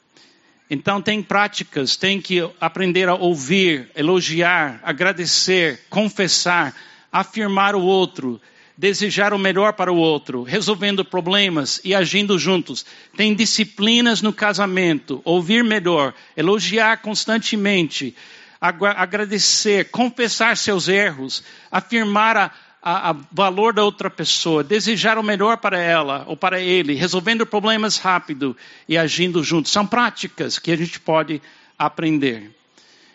[0.69, 6.75] Então tem práticas, tem que aprender a ouvir, elogiar, agradecer, confessar,
[7.11, 8.39] afirmar o outro,
[8.77, 12.85] desejar o melhor para o outro, resolvendo problemas e agindo juntos.
[13.17, 18.15] Tem disciplinas no casamento, ouvir melhor, elogiar constantemente,
[18.61, 25.77] agradecer, confessar seus erros, afirmar a, a, valor da outra pessoa, desejar o melhor para
[25.79, 28.55] ela ou para ele, resolvendo problemas rápido
[28.87, 29.71] e agindo juntos.
[29.71, 31.41] São práticas que a gente pode
[31.77, 32.51] aprender.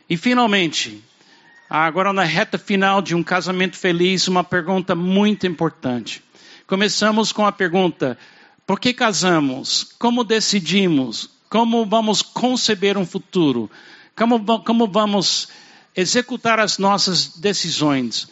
[0.08, 1.02] E finalmente,
[1.68, 6.22] Agora, na reta final de um casamento feliz, uma pergunta muito importante.
[6.66, 8.18] Começamos com a pergunta:
[8.66, 9.82] por que casamos?
[9.98, 11.30] Como decidimos?
[11.48, 13.70] Como vamos conceber um futuro?
[14.14, 15.48] Como, como vamos
[15.96, 18.28] executar as nossas decisões?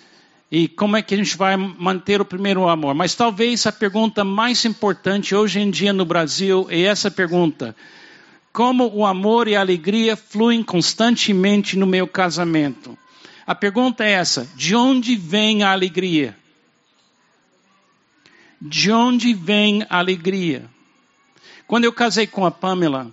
[0.54, 2.94] E como é que a gente vai manter o primeiro amor?
[2.94, 7.74] Mas talvez a pergunta mais importante hoje em dia no Brasil é essa pergunta:
[8.52, 12.98] como o amor e a alegria fluem constantemente no meu casamento?
[13.46, 16.36] A pergunta é essa: de onde vem a alegria?
[18.60, 20.66] De onde vem a alegria?
[21.66, 23.10] Quando eu casei com a Pamela,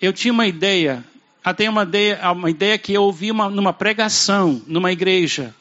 [0.00, 1.04] eu tinha uma ideia,
[1.44, 5.54] até uma ideia, uma ideia que eu ouvi uma, numa pregação, numa igreja,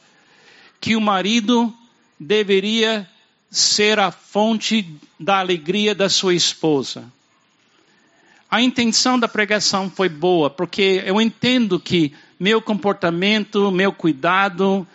[0.84, 1.74] que o marido
[2.19, 3.08] deveria
[3.50, 4.86] ser a fonte
[5.17, 7.06] da alegria da sua esposa.
[8.52, 14.86] A intenção da pregação foi boa, porque eu entendo que meu comportamento, meu cuidado,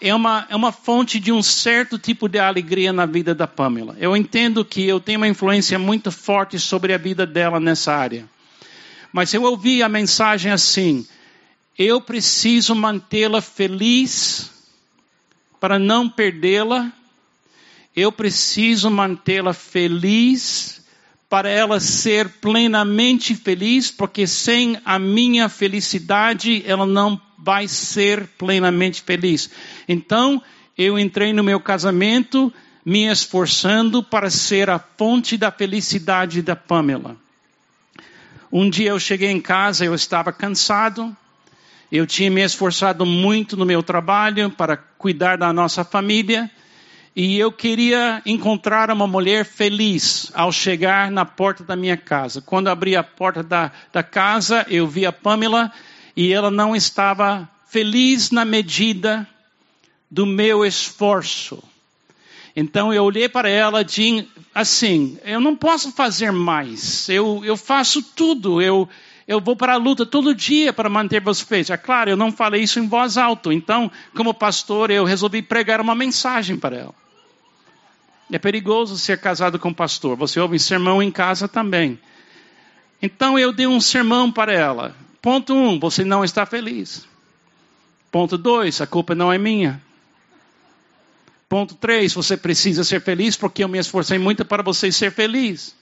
[0.00, 3.94] é uma, é uma fonte de um certo tipo de alegria na vida da Pamela.
[4.00, 8.24] Eu entendo que eu tenho uma influência muito forte sobre a vida dela nessa área.
[9.12, 11.06] Mas eu ouvi a mensagem assim:
[11.78, 14.53] eu preciso mantê-la feliz
[15.64, 16.92] para não perdê-la.
[17.96, 20.84] Eu preciso mantê-la feliz
[21.26, 29.00] para ela ser plenamente feliz, porque sem a minha felicidade ela não vai ser plenamente
[29.00, 29.48] feliz.
[29.88, 30.42] Então,
[30.76, 32.52] eu entrei no meu casamento
[32.84, 37.16] me esforçando para ser a fonte da felicidade da Pamela.
[38.52, 41.16] Um dia eu cheguei em casa, eu estava cansado,
[41.90, 46.50] eu tinha me esforçado muito no meu trabalho para cuidar da nossa família
[47.16, 52.40] e eu queria encontrar uma mulher feliz ao chegar na porta da minha casa.
[52.40, 55.70] Quando abri a porta da, da casa, eu vi a Pamela
[56.16, 59.28] e ela não estava feliz na medida
[60.10, 61.62] do meu esforço.
[62.56, 67.08] Então eu olhei para ela de assim, eu não posso fazer mais.
[67.08, 68.60] Eu, eu faço tudo.
[68.60, 68.88] Eu,
[69.26, 71.70] eu vou para a luta todo dia para manter você feliz.
[71.70, 73.52] É claro, eu não falei isso em voz alta.
[73.52, 76.94] Então, como pastor, eu resolvi pregar uma mensagem para ela.
[78.30, 80.16] É perigoso ser casado com pastor.
[80.16, 81.98] Você ouve sermão em casa também.
[83.00, 84.94] Então eu dei um sermão para ela.
[85.20, 87.06] Ponto um, você não está feliz.
[88.10, 89.80] Ponto dois, a culpa não é minha.
[91.48, 95.74] Ponto três, você precisa ser feliz porque eu me esforcei muito para você ser feliz.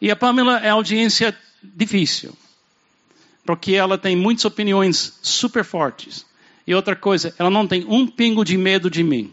[0.00, 2.36] E a Pamela é audiência difícil,
[3.44, 6.26] porque ela tem muitas opiniões super fortes.
[6.66, 9.32] E outra coisa, ela não tem um pingo de medo de mim.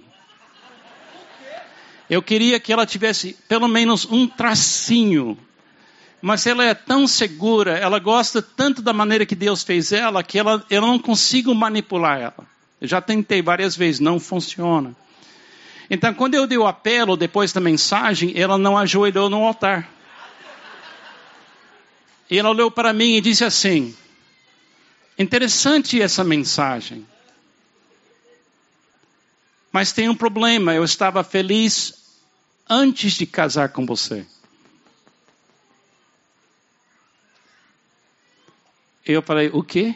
[2.09, 5.37] Eu queria que ela tivesse pelo menos um tracinho.
[6.21, 10.37] Mas ela é tão segura, ela gosta tanto da maneira que Deus fez ela, que
[10.37, 12.45] ela, eu não consigo manipular ela.
[12.81, 14.93] Eu já tentei várias vezes, não funciona.
[15.89, 19.89] Então, quando eu dei o apelo depois da mensagem, ela não ajoelhou no altar.
[22.29, 23.95] E ela olhou para mim e disse assim:
[25.17, 27.05] Interessante essa mensagem.
[29.71, 31.93] Mas tem um problema, eu estava feliz
[32.69, 34.25] antes de casar com você.
[39.05, 39.95] Eu falei: O quê?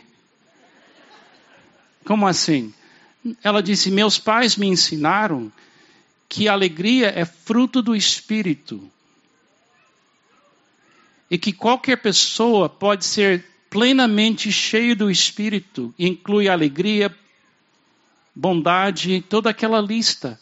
[2.03, 2.73] Como assim?
[3.43, 5.51] Ela disse: Meus pais me ensinaram
[6.27, 8.91] que a alegria é fruto do espírito
[11.29, 17.13] e que qualquer pessoa pode ser plenamente cheio do Espírito, inclui alegria,
[18.35, 20.39] bondade, toda aquela lista.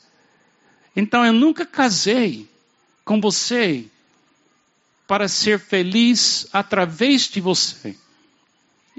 [0.95, 2.49] Então eu nunca casei
[3.05, 3.85] com você
[5.07, 7.95] para ser feliz através de você.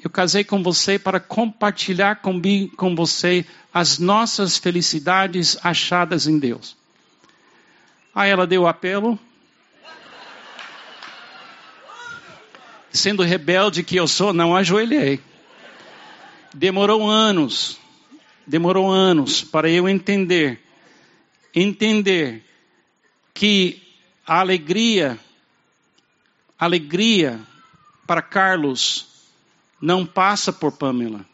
[0.02, 6.76] Eu casei com você para compartilhar com, você as nossas felicidades achadas em Deus.
[8.14, 9.18] Aí ela deu o apelo,
[12.93, 15.20] sendo rebelde que eu sou, não ajoelhei.
[16.55, 17.78] Demorou anos,
[18.47, 20.61] demorou anos para eu entender,
[21.55, 22.45] entender
[23.32, 23.82] que
[24.26, 25.18] a alegria,
[26.59, 27.40] alegria
[28.07, 29.07] para Carlos
[29.80, 31.24] não passa por Pamela,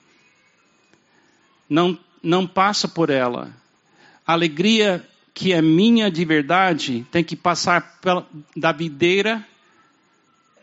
[1.69, 3.53] não, não passa por ela.
[4.25, 9.45] A alegria que é minha de verdade tem que passar pela, da videira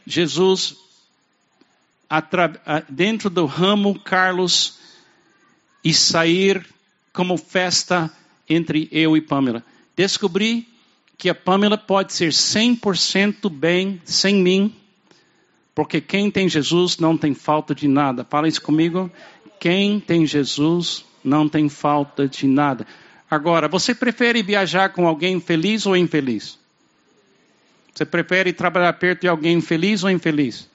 [0.06, 0.84] Jesus
[2.89, 4.80] dentro do ramo Carlos
[5.84, 6.66] e sair
[7.13, 8.11] como festa
[8.49, 9.63] entre eu e Pamela.
[9.95, 10.68] Descobri
[11.18, 14.76] que a Pamela pode ser 100% bem sem mim,
[15.74, 18.26] porque quem tem Jesus não tem falta de nada.
[18.30, 19.11] Fala isso comigo.
[19.59, 22.86] Quem tem Jesus não tem falta de nada.
[23.30, 26.59] Agora, você prefere viajar com alguém feliz ou infeliz?
[27.93, 30.70] Você prefere trabalhar perto de alguém feliz ou infeliz?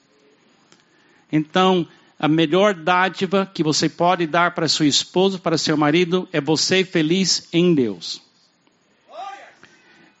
[1.31, 1.87] Então,
[2.19, 6.83] a melhor dádiva que você pode dar para sua esposa, para seu marido, é você
[6.83, 8.21] feliz em Deus.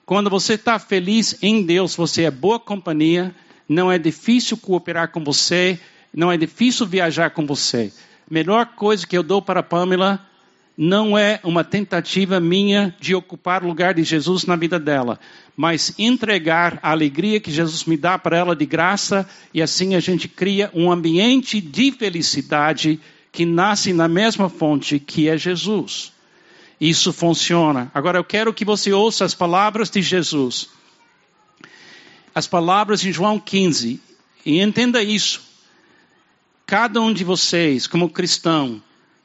[0.05, 3.33] Quando você está feliz em Deus, você é boa companhia,
[3.69, 5.79] não é difícil cooperar com você,
[6.13, 7.93] não é difícil viajar com você.
[8.29, 10.25] Melhor coisa que eu dou para a Pamela
[10.83, 15.19] não é uma tentativa minha de ocupar o lugar de Jesus na vida dela,
[15.55, 19.99] mas entregar a alegria que Jesus me dá para ela de graça e assim a
[19.99, 22.99] gente cria um ambiente de felicidade
[23.31, 26.11] que nasce na mesma fonte que é Jesus.
[26.79, 27.91] Isso funciona.
[27.93, 30.67] Agora eu quero que você ouça as palavras de Jesus.
[32.33, 34.01] As palavras de João 15
[34.43, 35.43] e entenda isso.
[36.65, 38.81] Cada um de vocês, como cristão,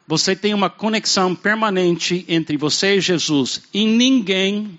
[0.07, 4.79] você tem uma conexão permanente entre você e Jesus e ninguém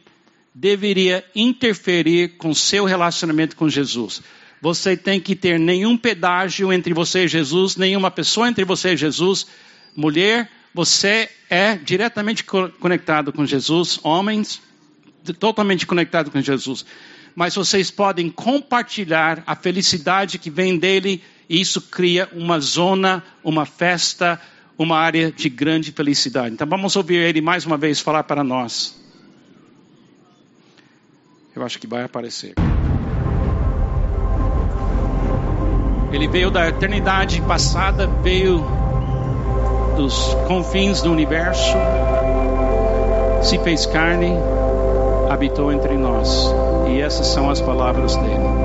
[0.55, 4.21] deveria interferir com seu relacionamento com Jesus.
[4.61, 8.97] Você tem que ter nenhum pedágio entre você e Jesus, nenhuma pessoa entre você e
[8.97, 9.45] Jesus.
[9.95, 13.99] Mulher, você é diretamente conectado com Jesus.
[14.03, 14.61] Homens,
[15.39, 16.85] totalmente conectado com Jesus.
[17.35, 23.65] Mas vocês podem compartilhar a felicidade que vem dele e isso cria uma zona, uma
[23.65, 24.41] festa,
[24.77, 26.53] uma área de grande felicidade.
[26.53, 28.95] Então vamos ouvir ele mais uma vez falar para nós.
[31.55, 32.53] Eu acho que vai aparecer.
[36.11, 38.63] Ele veio da eternidade passada, veio
[39.97, 41.75] dos confins do universo,
[43.41, 44.33] se fez carne,
[45.29, 46.53] habitou entre nós.
[46.87, 48.56] E essas são as palavras dele.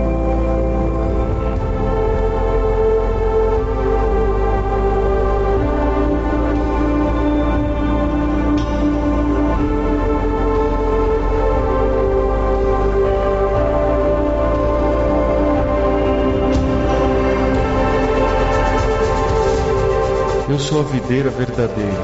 [20.62, 22.02] Sou a videira verdadeira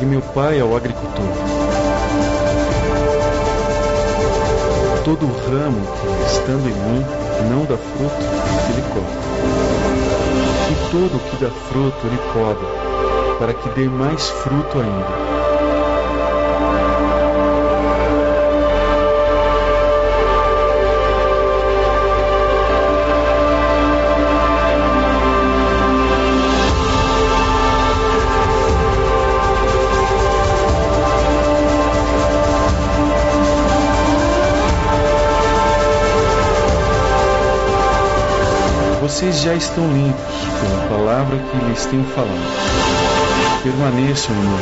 [0.00, 1.60] e meu pai é o agricultor.
[5.04, 7.04] todo ramo que, estando em mim,
[7.50, 8.22] não dá fruto,
[8.68, 9.18] ele corta.
[10.70, 15.29] E todo que dá fruto, ele poda, para que dê mais fruto ainda.
[39.40, 42.28] Já estão limpos pela palavra que lhes tenho falado.
[43.62, 44.58] Permaneçam em mim,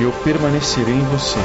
[0.00, 1.44] e eu permanecerei em vocês.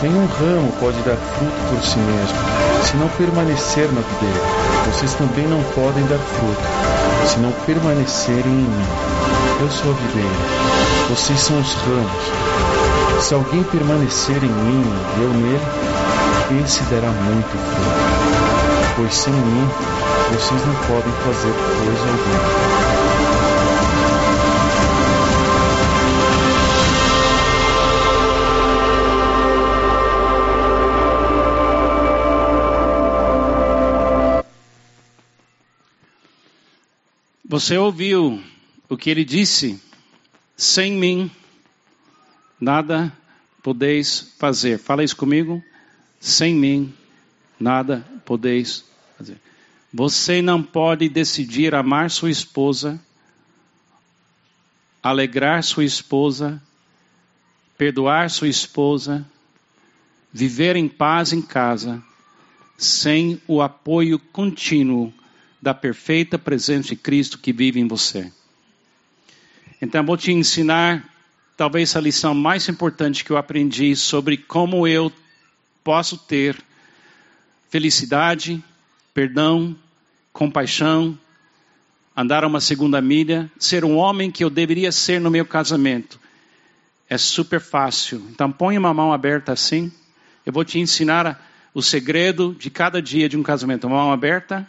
[0.00, 2.38] Nenhum ramo pode dar fruto por si mesmo,
[2.84, 4.40] se não permanecer na videira.
[4.86, 6.62] Vocês também não podem dar fruto,
[7.26, 8.86] se não permanecerem em mim.
[9.60, 13.24] Eu sou a videira, vocês são os ramos.
[13.24, 14.84] Se alguém permanecer em mim
[15.16, 18.94] e eu nele, esse dará muito fruto.
[18.96, 19.87] Pois sem mim
[20.30, 22.78] vocês não podem fazer coisa alguma.
[37.48, 38.42] Você ouviu
[38.88, 39.80] o que ele disse?
[40.54, 41.30] Sem mim,
[42.60, 43.10] nada
[43.62, 44.78] podeis fazer.
[44.78, 45.62] Fala isso comigo.
[46.20, 46.92] Sem mim,
[47.58, 48.87] nada podeis.
[49.98, 53.00] Você não pode decidir amar sua esposa,
[55.02, 56.62] alegrar sua esposa,
[57.76, 59.26] perdoar sua esposa,
[60.32, 62.00] viver em paz em casa,
[62.76, 65.12] sem o apoio contínuo
[65.60, 68.32] da perfeita presença de Cristo que vive em você.
[69.82, 71.12] Então, vou te ensinar
[71.56, 75.12] talvez a lição mais importante que eu aprendi sobre como eu
[75.82, 76.56] posso ter
[77.68, 78.62] felicidade,
[79.12, 79.76] perdão,
[80.32, 81.18] compaixão,
[82.16, 86.18] andar uma segunda milha, ser um homem que eu deveria ser no meu casamento.
[87.08, 88.26] É super fácil.
[88.30, 89.92] Então põe uma mão aberta assim.
[90.44, 93.88] Eu vou te ensinar o segredo de cada dia de um casamento.
[93.88, 94.68] Mão aberta.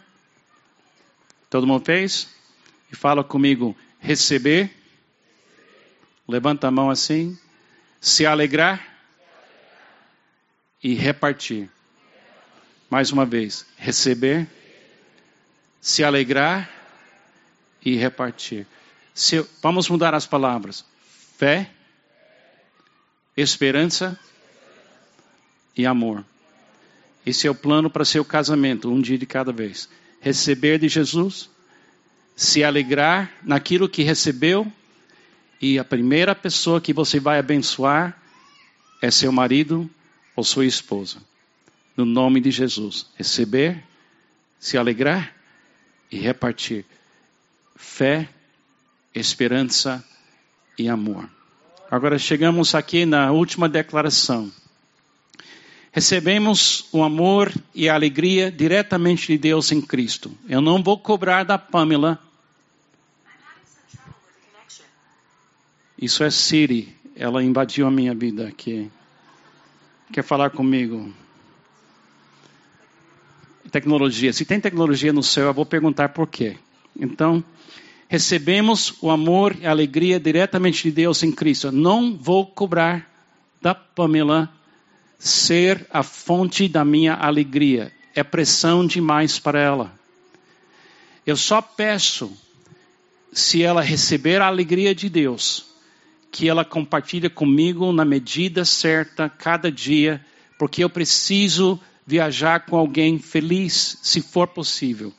[1.48, 2.28] Todo mundo fez?
[2.90, 4.70] E fala comigo: receber.
[6.26, 7.36] Levanta a mão assim.
[8.00, 8.80] Se alegrar.
[10.82, 11.68] E repartir.
[12.88, 14.48] Mais uma vez, receber,
[15.80, 16.70] se alegrar
[17.84, 18.66] e repartir.
[19.14, 20.84] Se, vamos mudar as palavras:
[21.38, 21.70] fé,
[23.36, 24.18] esperança
[25.76, 26.24] e amor.
[27.24, 29.88] Esse é o plano para seu casamento, um dia de cada vez.
[30.20, 31.48] Receber de Jesus,
[32.36, 34.70] se alegrar naquilo que recebeu,
[35.60, 38.20] e a primeira pessoa que você vai abençoar
[39.02, 39.88] é seu marido
[40.34, 41.18] ou sua esposa
[41.96, 43.06] no nome de Jesus.
[43.16, 43.84] Receber,
[44.58, 45.39] se alegrar
[46.10, 46.84] e repartir
[47.76, 48.28] fé,
[49.14, 50.04] esperança
[50.78, 51.28] e amor.
[51.90, 54.50] Agora chegamos aqui na última declaração.
[55.92, 60.30] Recebemos o amor e a alegria diretamente de Deus em Cristo.
[60.48, 62.18] Eu não vou cobrar da Pamela.
[66.00, 66.96] Isso é Siri.
[67.16, 68.90] Ela invadiu a minha vida aqui.
[70.12, 71.12] Quer falar comigo?
[73.70, 74.32] Tecnologia.
[74.32, 76.56] Se tem tecnologia no céu, eu vou perguntar por quê.
[76.98, 77.42] Então,
[78.08, 81.68] recebemos o amor e a alegria diretamente de Deus em Cristo.
[81.68, 83.08] Eu não vou cobrar
[83.62, 84.50] da Pamela
[85.18, 87.92] ser a fonte da minha alegria.
[88.14, 89.92] É pressão demais para ela.
[91.26, 92.32] Eu só peço,
[93.32, 95.66] se ela receber a alegria de Deus,
[96.32, 100.24] que ela compartilhe comigo na medida certa, cada dia,
[100.58, 101.78] porque eu preciso
[102.10, 105.12] viajar com alguém feliz, se for possível.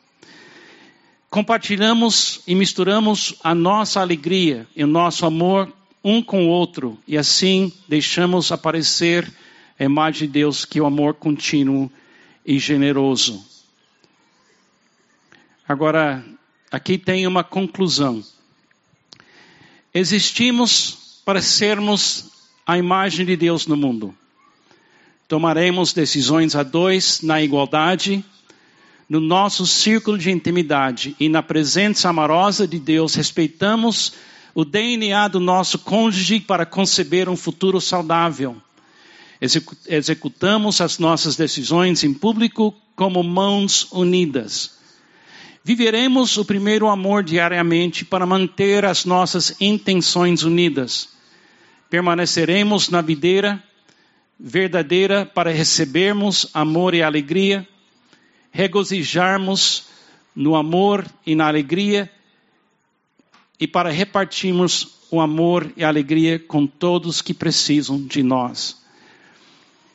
[1.29, 5.71] Compartilhamos e misturamos a nossa alegria e o nosso amor
[6.03, 9.31] um com o outro, e assim deixamos aparecer
[9.79, 11.89] a imagem de Deus, que é o amor contínuo
[12.45, 13.41] e generoso.
[15.65, 16.25] Agora,
[16.69, 18.21] aqui tem uma conclusão.
[19.93, 22.31] Existimos para sermos
[22.67, 24.13] a imagem de Deus no mundo
[25.31, 28.21] tomaremos decisões a dois na igualdade,
[29.07, 34.11] no nosso círculo de intimidade e na presença amorosa de Deus, respeitamos
[34.53, 38.57] o DNA do nosso cônjuge para conceber um futuro saudável.
[39.87, 44.79] Executamos as nossas decisões em público como mãos unidas.
[45.63, 51.07] Viveremos o primeiro amor diariamente para manter as nossas intenções unidas.
[51.89, 53.63] Permaneceremos na videira
[54.43, 57.67] verdadeira para recebermos amor e alegria,
[58.51, 59.87] regozijarmos
[60.35, 62.11] no amor e na alegria
[63.59, 68.81] e para repartirmos o amor e a alegria com todos que precisam de nós.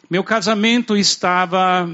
[0.09, 1.91] Meu casamento estava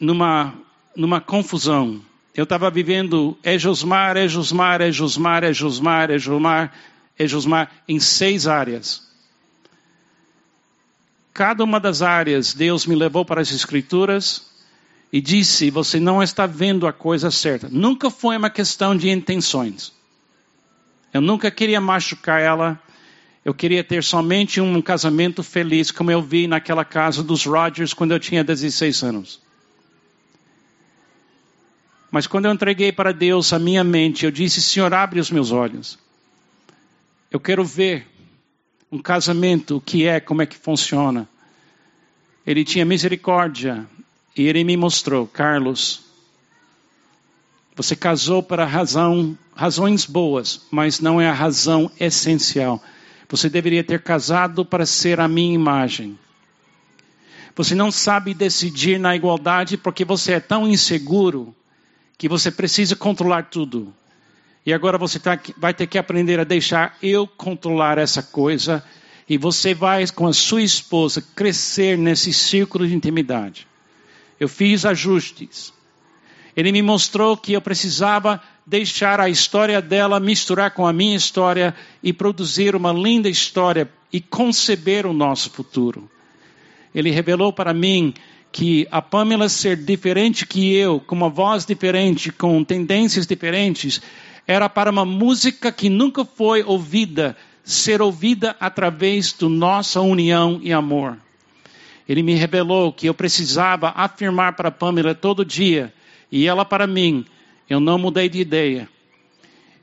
[0.00, 0.54] numa,
[0.96, 2.02] numa confusão.
[2.34, 6.72] Eu estava vivendo é Josmar, é Josmar, é Josmar, é Josmar, é Josmar,
[7.16, 9.07] é Josmar, em seis áreas.
[11.38, 14.50] Cada uma das áreas, Deus me levou para as Escrituras
[15.12, 17.68] e disse: Você não está vendo a coisa certa.
[17.70, 19.92] Nunca foi uma questão de intenções.
[21.14, 22.76] Eu nunca queria machucar ela.
[23.44, 28.10] Eu queria ter somente um casamento feliz, como eu vi naquela casa dos Rogers quando
[28.10, 29.40] eu tinha 16 anos.
[32.10, 35.52] Mas quando eu entreguei para Deus a minha mente, eu disse: Senhor, abre os meus
[35.52, 36.00] olhos.
[37.30, 38.08] Eu quero ver
[38.90, 41.28] um casamento, o que é, como é que funciona.
[42.46, 43.86] Ele tinha misericórdia
[44.36, 46.02] e ele me mostrou, Carlos,
[47.76, 52.82] você casou para razão, razões boas, mas não é a razão essencial.
[53.28, 56.18] Você deveria ter casado para ser a minha imagem.
[57.54, 61.54] Você não sabe decidir na igualdade porque você é tão inseguro
[62.16, 63.94] que você precisa controlar tudo.
[64.68, 68.84] E agora você tá, vai ter que aprender a deixar eu controlar essa coisa.
[69.26, 73.66] E você vai, com a sua esposa, crescer nesse círculo de intimidade.
[74.38, 75.72] Eu fiz ajustes.
[76.54, 81.74] Ele me mostrou que eu precisava deixar a história dela misturar com a minha história
[82.02, 86.10] e produzir uma linda história e conceber o nosso futuro.
[86.94, 88.12] Ele revelou para mim
[88.52, 94.02] que a Pamela ser diferente que eu, com uma voz diferente, com tendências diferentes,
[94.48, 100.72] era para uma música que nunca foi ouvida, ser ouvida através da nossa união e
[100.72, 101.18] amor.
[102.08, 105.92] Ele me revelou que eu precisava afirmar para Pamela todo dia,
[106.32, 107.26] e ela para mim,
[107.68, 108.88] eu não mudei de ideia.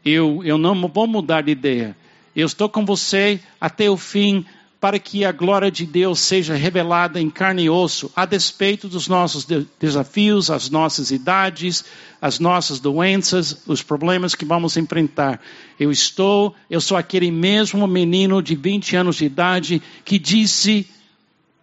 [0.03, 1.95] Eu, eu não vou mudar de ideia.
[2.35, 4.43] Eu estou com você até o fim,
[4.79, 9.07] para que a glória de Deus seja revelada em carne e osso, a despeito dos
[9.07, 9.47] nossos
[9.79, 11.83] desafios, as nossas idades,
[12.21, 15.41] as nossas doenças, os problemas que vamos enfrentar.
[15.79, 20.87] Eu estou, eu sou aquele mesmo menino de 20 anos de idade que disse: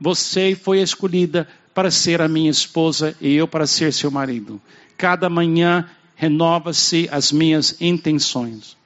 [0.00, 4.60] Você foi escolhida para ser a minha esposa e eu para ser seu marido.
[4.96, 8.76] Cada manhã renova-se as minhas intenções.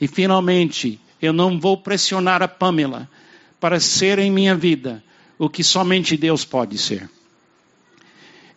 [0.00, 3.08] E finalmente, eu não vou pressionar a Pamela
[3.64, 5.02] para ser em minha vida
[5.38, 7.08] o que somente Deus pode ser.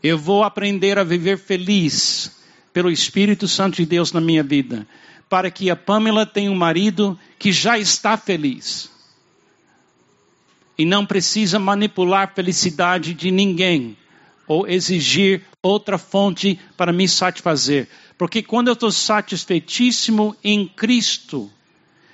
[0.04, 2.42] Eu vou aprender a viver feliz
[2.74, 4.86] pelo Espírito Santo de Deus na minha vida,
[5.30, 8.92] para que a Pamela tenha um marido que já está feliz
[10.78, 13.96] e não precisa manipular a felicidade de ninguém
[14.46, 17.88] ou exigir outra fonte para me satisfazer.
[18.18, 21.50] Porque quando eu estou satisfeitíssimo em Cristo,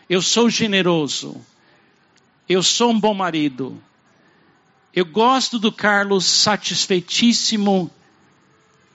[0.07, 1.43] eu sou generoso,
[2.47, 3.81] eu sou um bom marido.
[4.93, 7.89] Eu gosto do Carlos satisfeitíssimo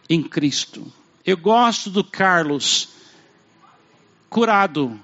[0.08, 0.90] em Cristo.
[1.24, 2.88] Eu gosto do Carlos
[4.28, 4.98] curado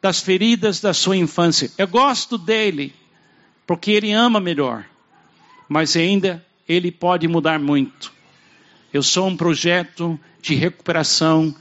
[0.00, 1.70] das feridas da sua infância.
[1.76, 2.94] Eu gosto dele
[3.66, 4.84] porque ele ama melhor.
[5.68, 8.12] Mas ainda ele pode mudar muito.
[8.92, 11.54] Eu sou um projeto de recuperação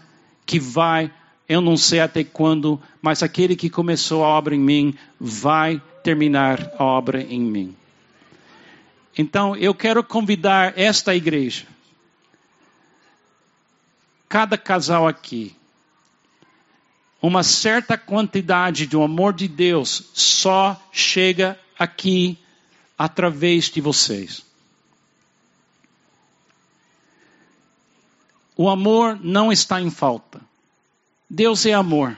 [0.46, 1.12] que vai
[1.48, 6.74] eu não sei até quando, mas aquele que começou a obra em mim vai terminar
[6.78, 7.76] a obra em mim.
[9.18, 11.66] Então, eu quero convidar esta igreja,
[14.30, 15.56] cada casal aqui,
[17.22, 22.38] uma certa quantidade do amor de Deus só chega aqui
[22.98, 24.46] através de vocês.
[28.56, 30.42] O amor não está em falta.
[31.30, 32.18] Deus é amor.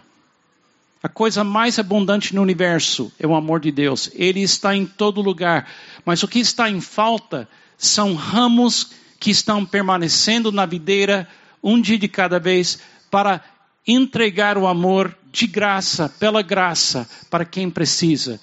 [1.02, 4.12] A coisa mais abundante no universo é o amor de Deus.
[4.14, 5.68] Ele está em todo lugar.
[6.06, 7.48] Mas o que está em falta
[7.78, 11.28] são ramos que estão permanecendo na videira
[11.64, 12.80] um dia de cada vez
[13.10, 13.44] para
[13.88, 18.40] entregar o amor de graça, pela graça, para quem precisa.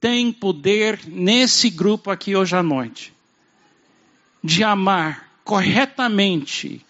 [0.00, 3.12] Tem poder nesse grupo aqui hoje à noite
[4.42, 6.84] de amar corretamente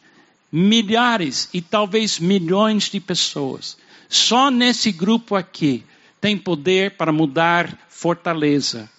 [0.51, 3.77] milhares e talvez milhões de pessoas.
[4.09, 5.85] Só nesse grupo aqui
[6.21, 8.91] tem poder para mudar Fortaleza.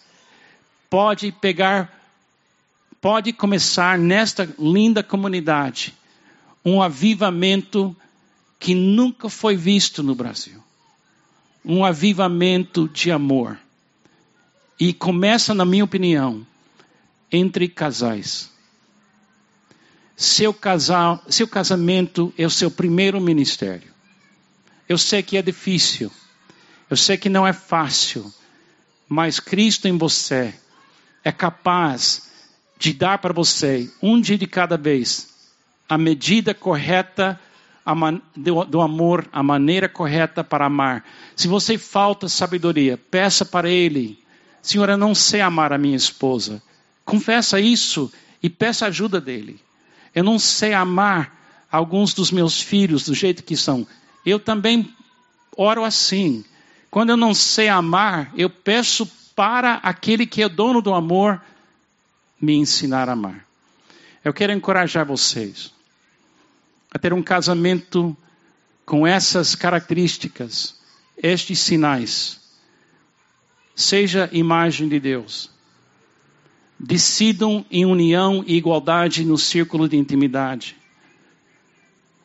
[0.90, 1.92] Pode pegar,
[3.02, 5.94] pode começar nesta linda comunidade
[6.64, 7.96] um avivamento
[8.60, 10.62] que nunca foi visto no Brasil.
[11.64, 13.58] Um avivamento de amor.
[14.80, 16.46] E começa, na minha opinião,
[17.32, 18.52] entre casais.
[20.22, 23.90] Seu, casal, seu casamento é o seu primeiro ministério.
[24.90, 26.12] Eu sei que é difícil,
[26.90, 28.30] eu sei que não é fácil,
[29.08, 30.54] mas Cristo em você
[31.24, 32.30] é capaz
[32.78, 35.30] de dar para você, um dia de cada vez,
[35.88, 37.40] a medida correta
[38.36, 41.06] do, do amor, a maneira correta para amar.
[41.34, 44.22] Se você falta sabedoria, peça para Ele:
[44.62, 46.62] Senhor, eu não sei amar a minha esposa.
[47.06, 48.12] Confessa isso
[48.44, 49.62] e peça ajuda dele.
[50.20, 51.34] Eu não sei amar
[51.72, 53.88] alguns dos meus filhos do jeito que são.
[54.26, 54.94] Eu também
[55.56, 56.44] oro assim.
[56.92, 61.42] Quando eu não sei amar, eu peço para aquele que é dono do amor
[62.38, 63.46] me ensinar a amar.
[64.22, 65.74] Eu quero encorajar vocês
[66.92, 68.14] a ter um casamento
[68.86, 70.76] com essas características,
[71.16, 72.42] estes sinais.
[73.74, 75.50] Seja imagem de Deus.
[76.80, 80.76] Decidam em união e igualdade no círculo de intimidade.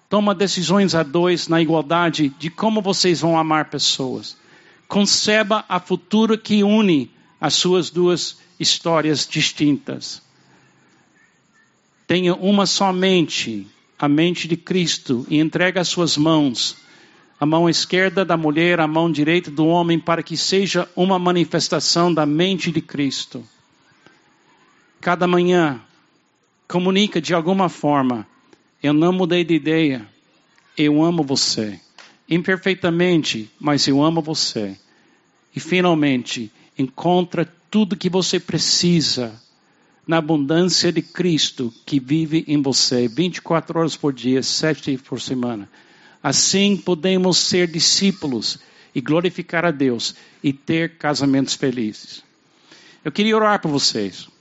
[0.09, 4.37] Toma decisões a dois na igualdade de como vocês vão amar pessoas.
[4.87, 10.23] Conceba a futuro que une as suas duas histórias distintas.
[12.07, 13.67] Tenha uma só mente
[13.99, 16.77] a mente de Cristo e entrega as suas mãos,
[17.39, 22.13] a mão esquerda da mulher, a mão direita do homem, para que seja uma manifestação
[22.13, 23.43] da mente de Cristo.
[25.05, 25.83] Cada manhã,
[26.67, 28.27] comunica de alguma forma:
[28.83, 30.09] eu não mudei de ideia,
[30.79, 31.79] eu amo você.
[32.27, 34.75] Imperfeitamente, mas eu amo você.
[35.55, 39.39] E finalmente, encontra tudo que você precisa
[40.07, 45.69] na abundância de Cristo que vive em você 24 horas por dia, sete por semana.
[46.23, 48.59] Assim podemos ser discípulos
[48.95, 52.25] e glorificar a Deus e ter casamentos felizes.
[53.05, 54.33] Eu queria orar por vocês.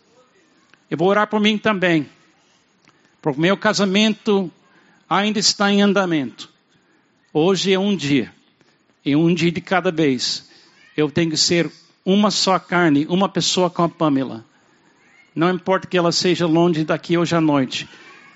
[0.90, 2.08] Eu vou orar por mim também.
[3.22, 4.52] Porque meu casamento
[5.10, 6.50] ainda está em andamento.
[7.34, 8.34] Hoje é um dia.
[9.06, 10.50] E um dia de cada vez.
[10.96, 11.72] Eu tenho que ser
[12.06, 14.46] uma só carne, uma pessoa com a Pamela
[15.36, 17.90] não importa que ela seja longe daqui hoje à noite.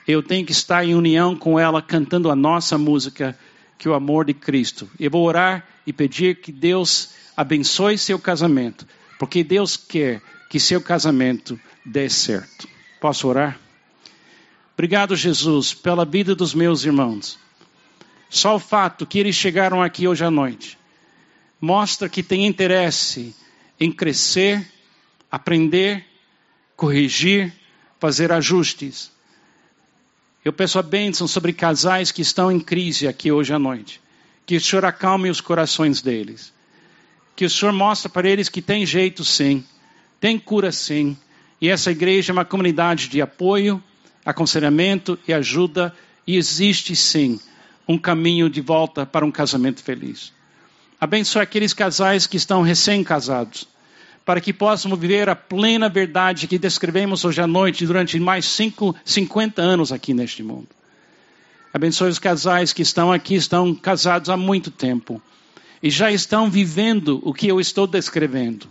[0.08, 3.38] Eu tenho que estar em união com ela, cantando a nossa música,
[3.78, 4.90] que é o amor de Cristo.
[5.00, 8.88] Eu vou orar e pedir que Deus abençoe seu casamento,
[9.20, 12.68] porque Deus quer que seu casamento dê certo.
[13.00, 13.60] Posso orar?
[14.74, 17.40] Obrigado, Jesus, pela vida dos meus irmãos.
[18.30, 20.78] Só o fato que eles chegaram aqui hoje à noite
[21.60, 23.36] mostra que têm interesse
[23.80, 24.66] em crescer,
[25.32, 26.06] aprender
[26.78, 27.52] corrigir,
[28.00, 29.12] fazer ajustes.
[30.46, 34.00] Eu peço a bênção sobre casais que estão em crise aqui hoje à noite.
[34.46, 36.54] Que o Senhor acalme os corações deles.
[37.36, 39.66] Que o Senhor mostre para eles que tem jeito sim,
[40.20, 41.18] tem cura sim.
[41.62, 43.82] E essa igreja é uma comunidade de apoio,
[44.26, 45.94] aconselhamento e ajuda.
[46.26, 47.40] E existe sim
[47.88, 50.34] um caminho de volta para um casamento feliz.
[51.00, 53.68] Abençoe aqueles casais que estão recém-casados
[54.28, 58.94] para que possamos viver a plena verdade que descrevemos hoje à noite durante mais cinco,
[59.06, 60.68] 50 anos aqui neste mundo.
[61.74, 65.22] Abençoe os casais que estão aqui, estão casados há muito tempo
[65.82, 68.68] e já estão vivendo o que eu estou descrevendo.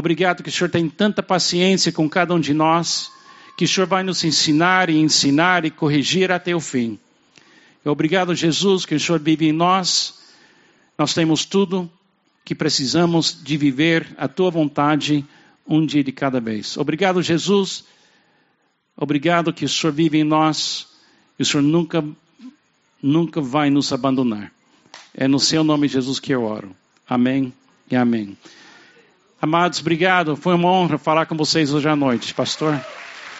[0.00, 3.12] Obrigado que o Senhor tem tanta paciência com cada um de nós,
[3.54, 6.98] que o Senhor vai nos ensinar e ensinar e corrigir até o fim.
[7.84, 10.14] Obrigado, Jesus, que o Senhor vive em nós.
[10.96, 11.90] Nós temos tudo
[12.46, 15.22] que precisamos de viver a tua vontade
[15.68, 16.78] um dia de cada vez.
[16.78, 17.84] Obrigado, Jesus.
[18.96, 20.88] Obrigado que o Senhor vive em nós
[21.38, 22.02] e o Senhor nunca,
[23.02, 24.50] nunca vai nos abandonar.
[25.12, 26.74] É no seu nome, Jesus, que eu oro.
[27.06, 27.52] Amém
[27.90, 28.34] e amém.
[29.40, 30.36] Amados, obrigado.
[30.36, 32.78] Foi uma honra falar com vocês hoje à noite, pastor.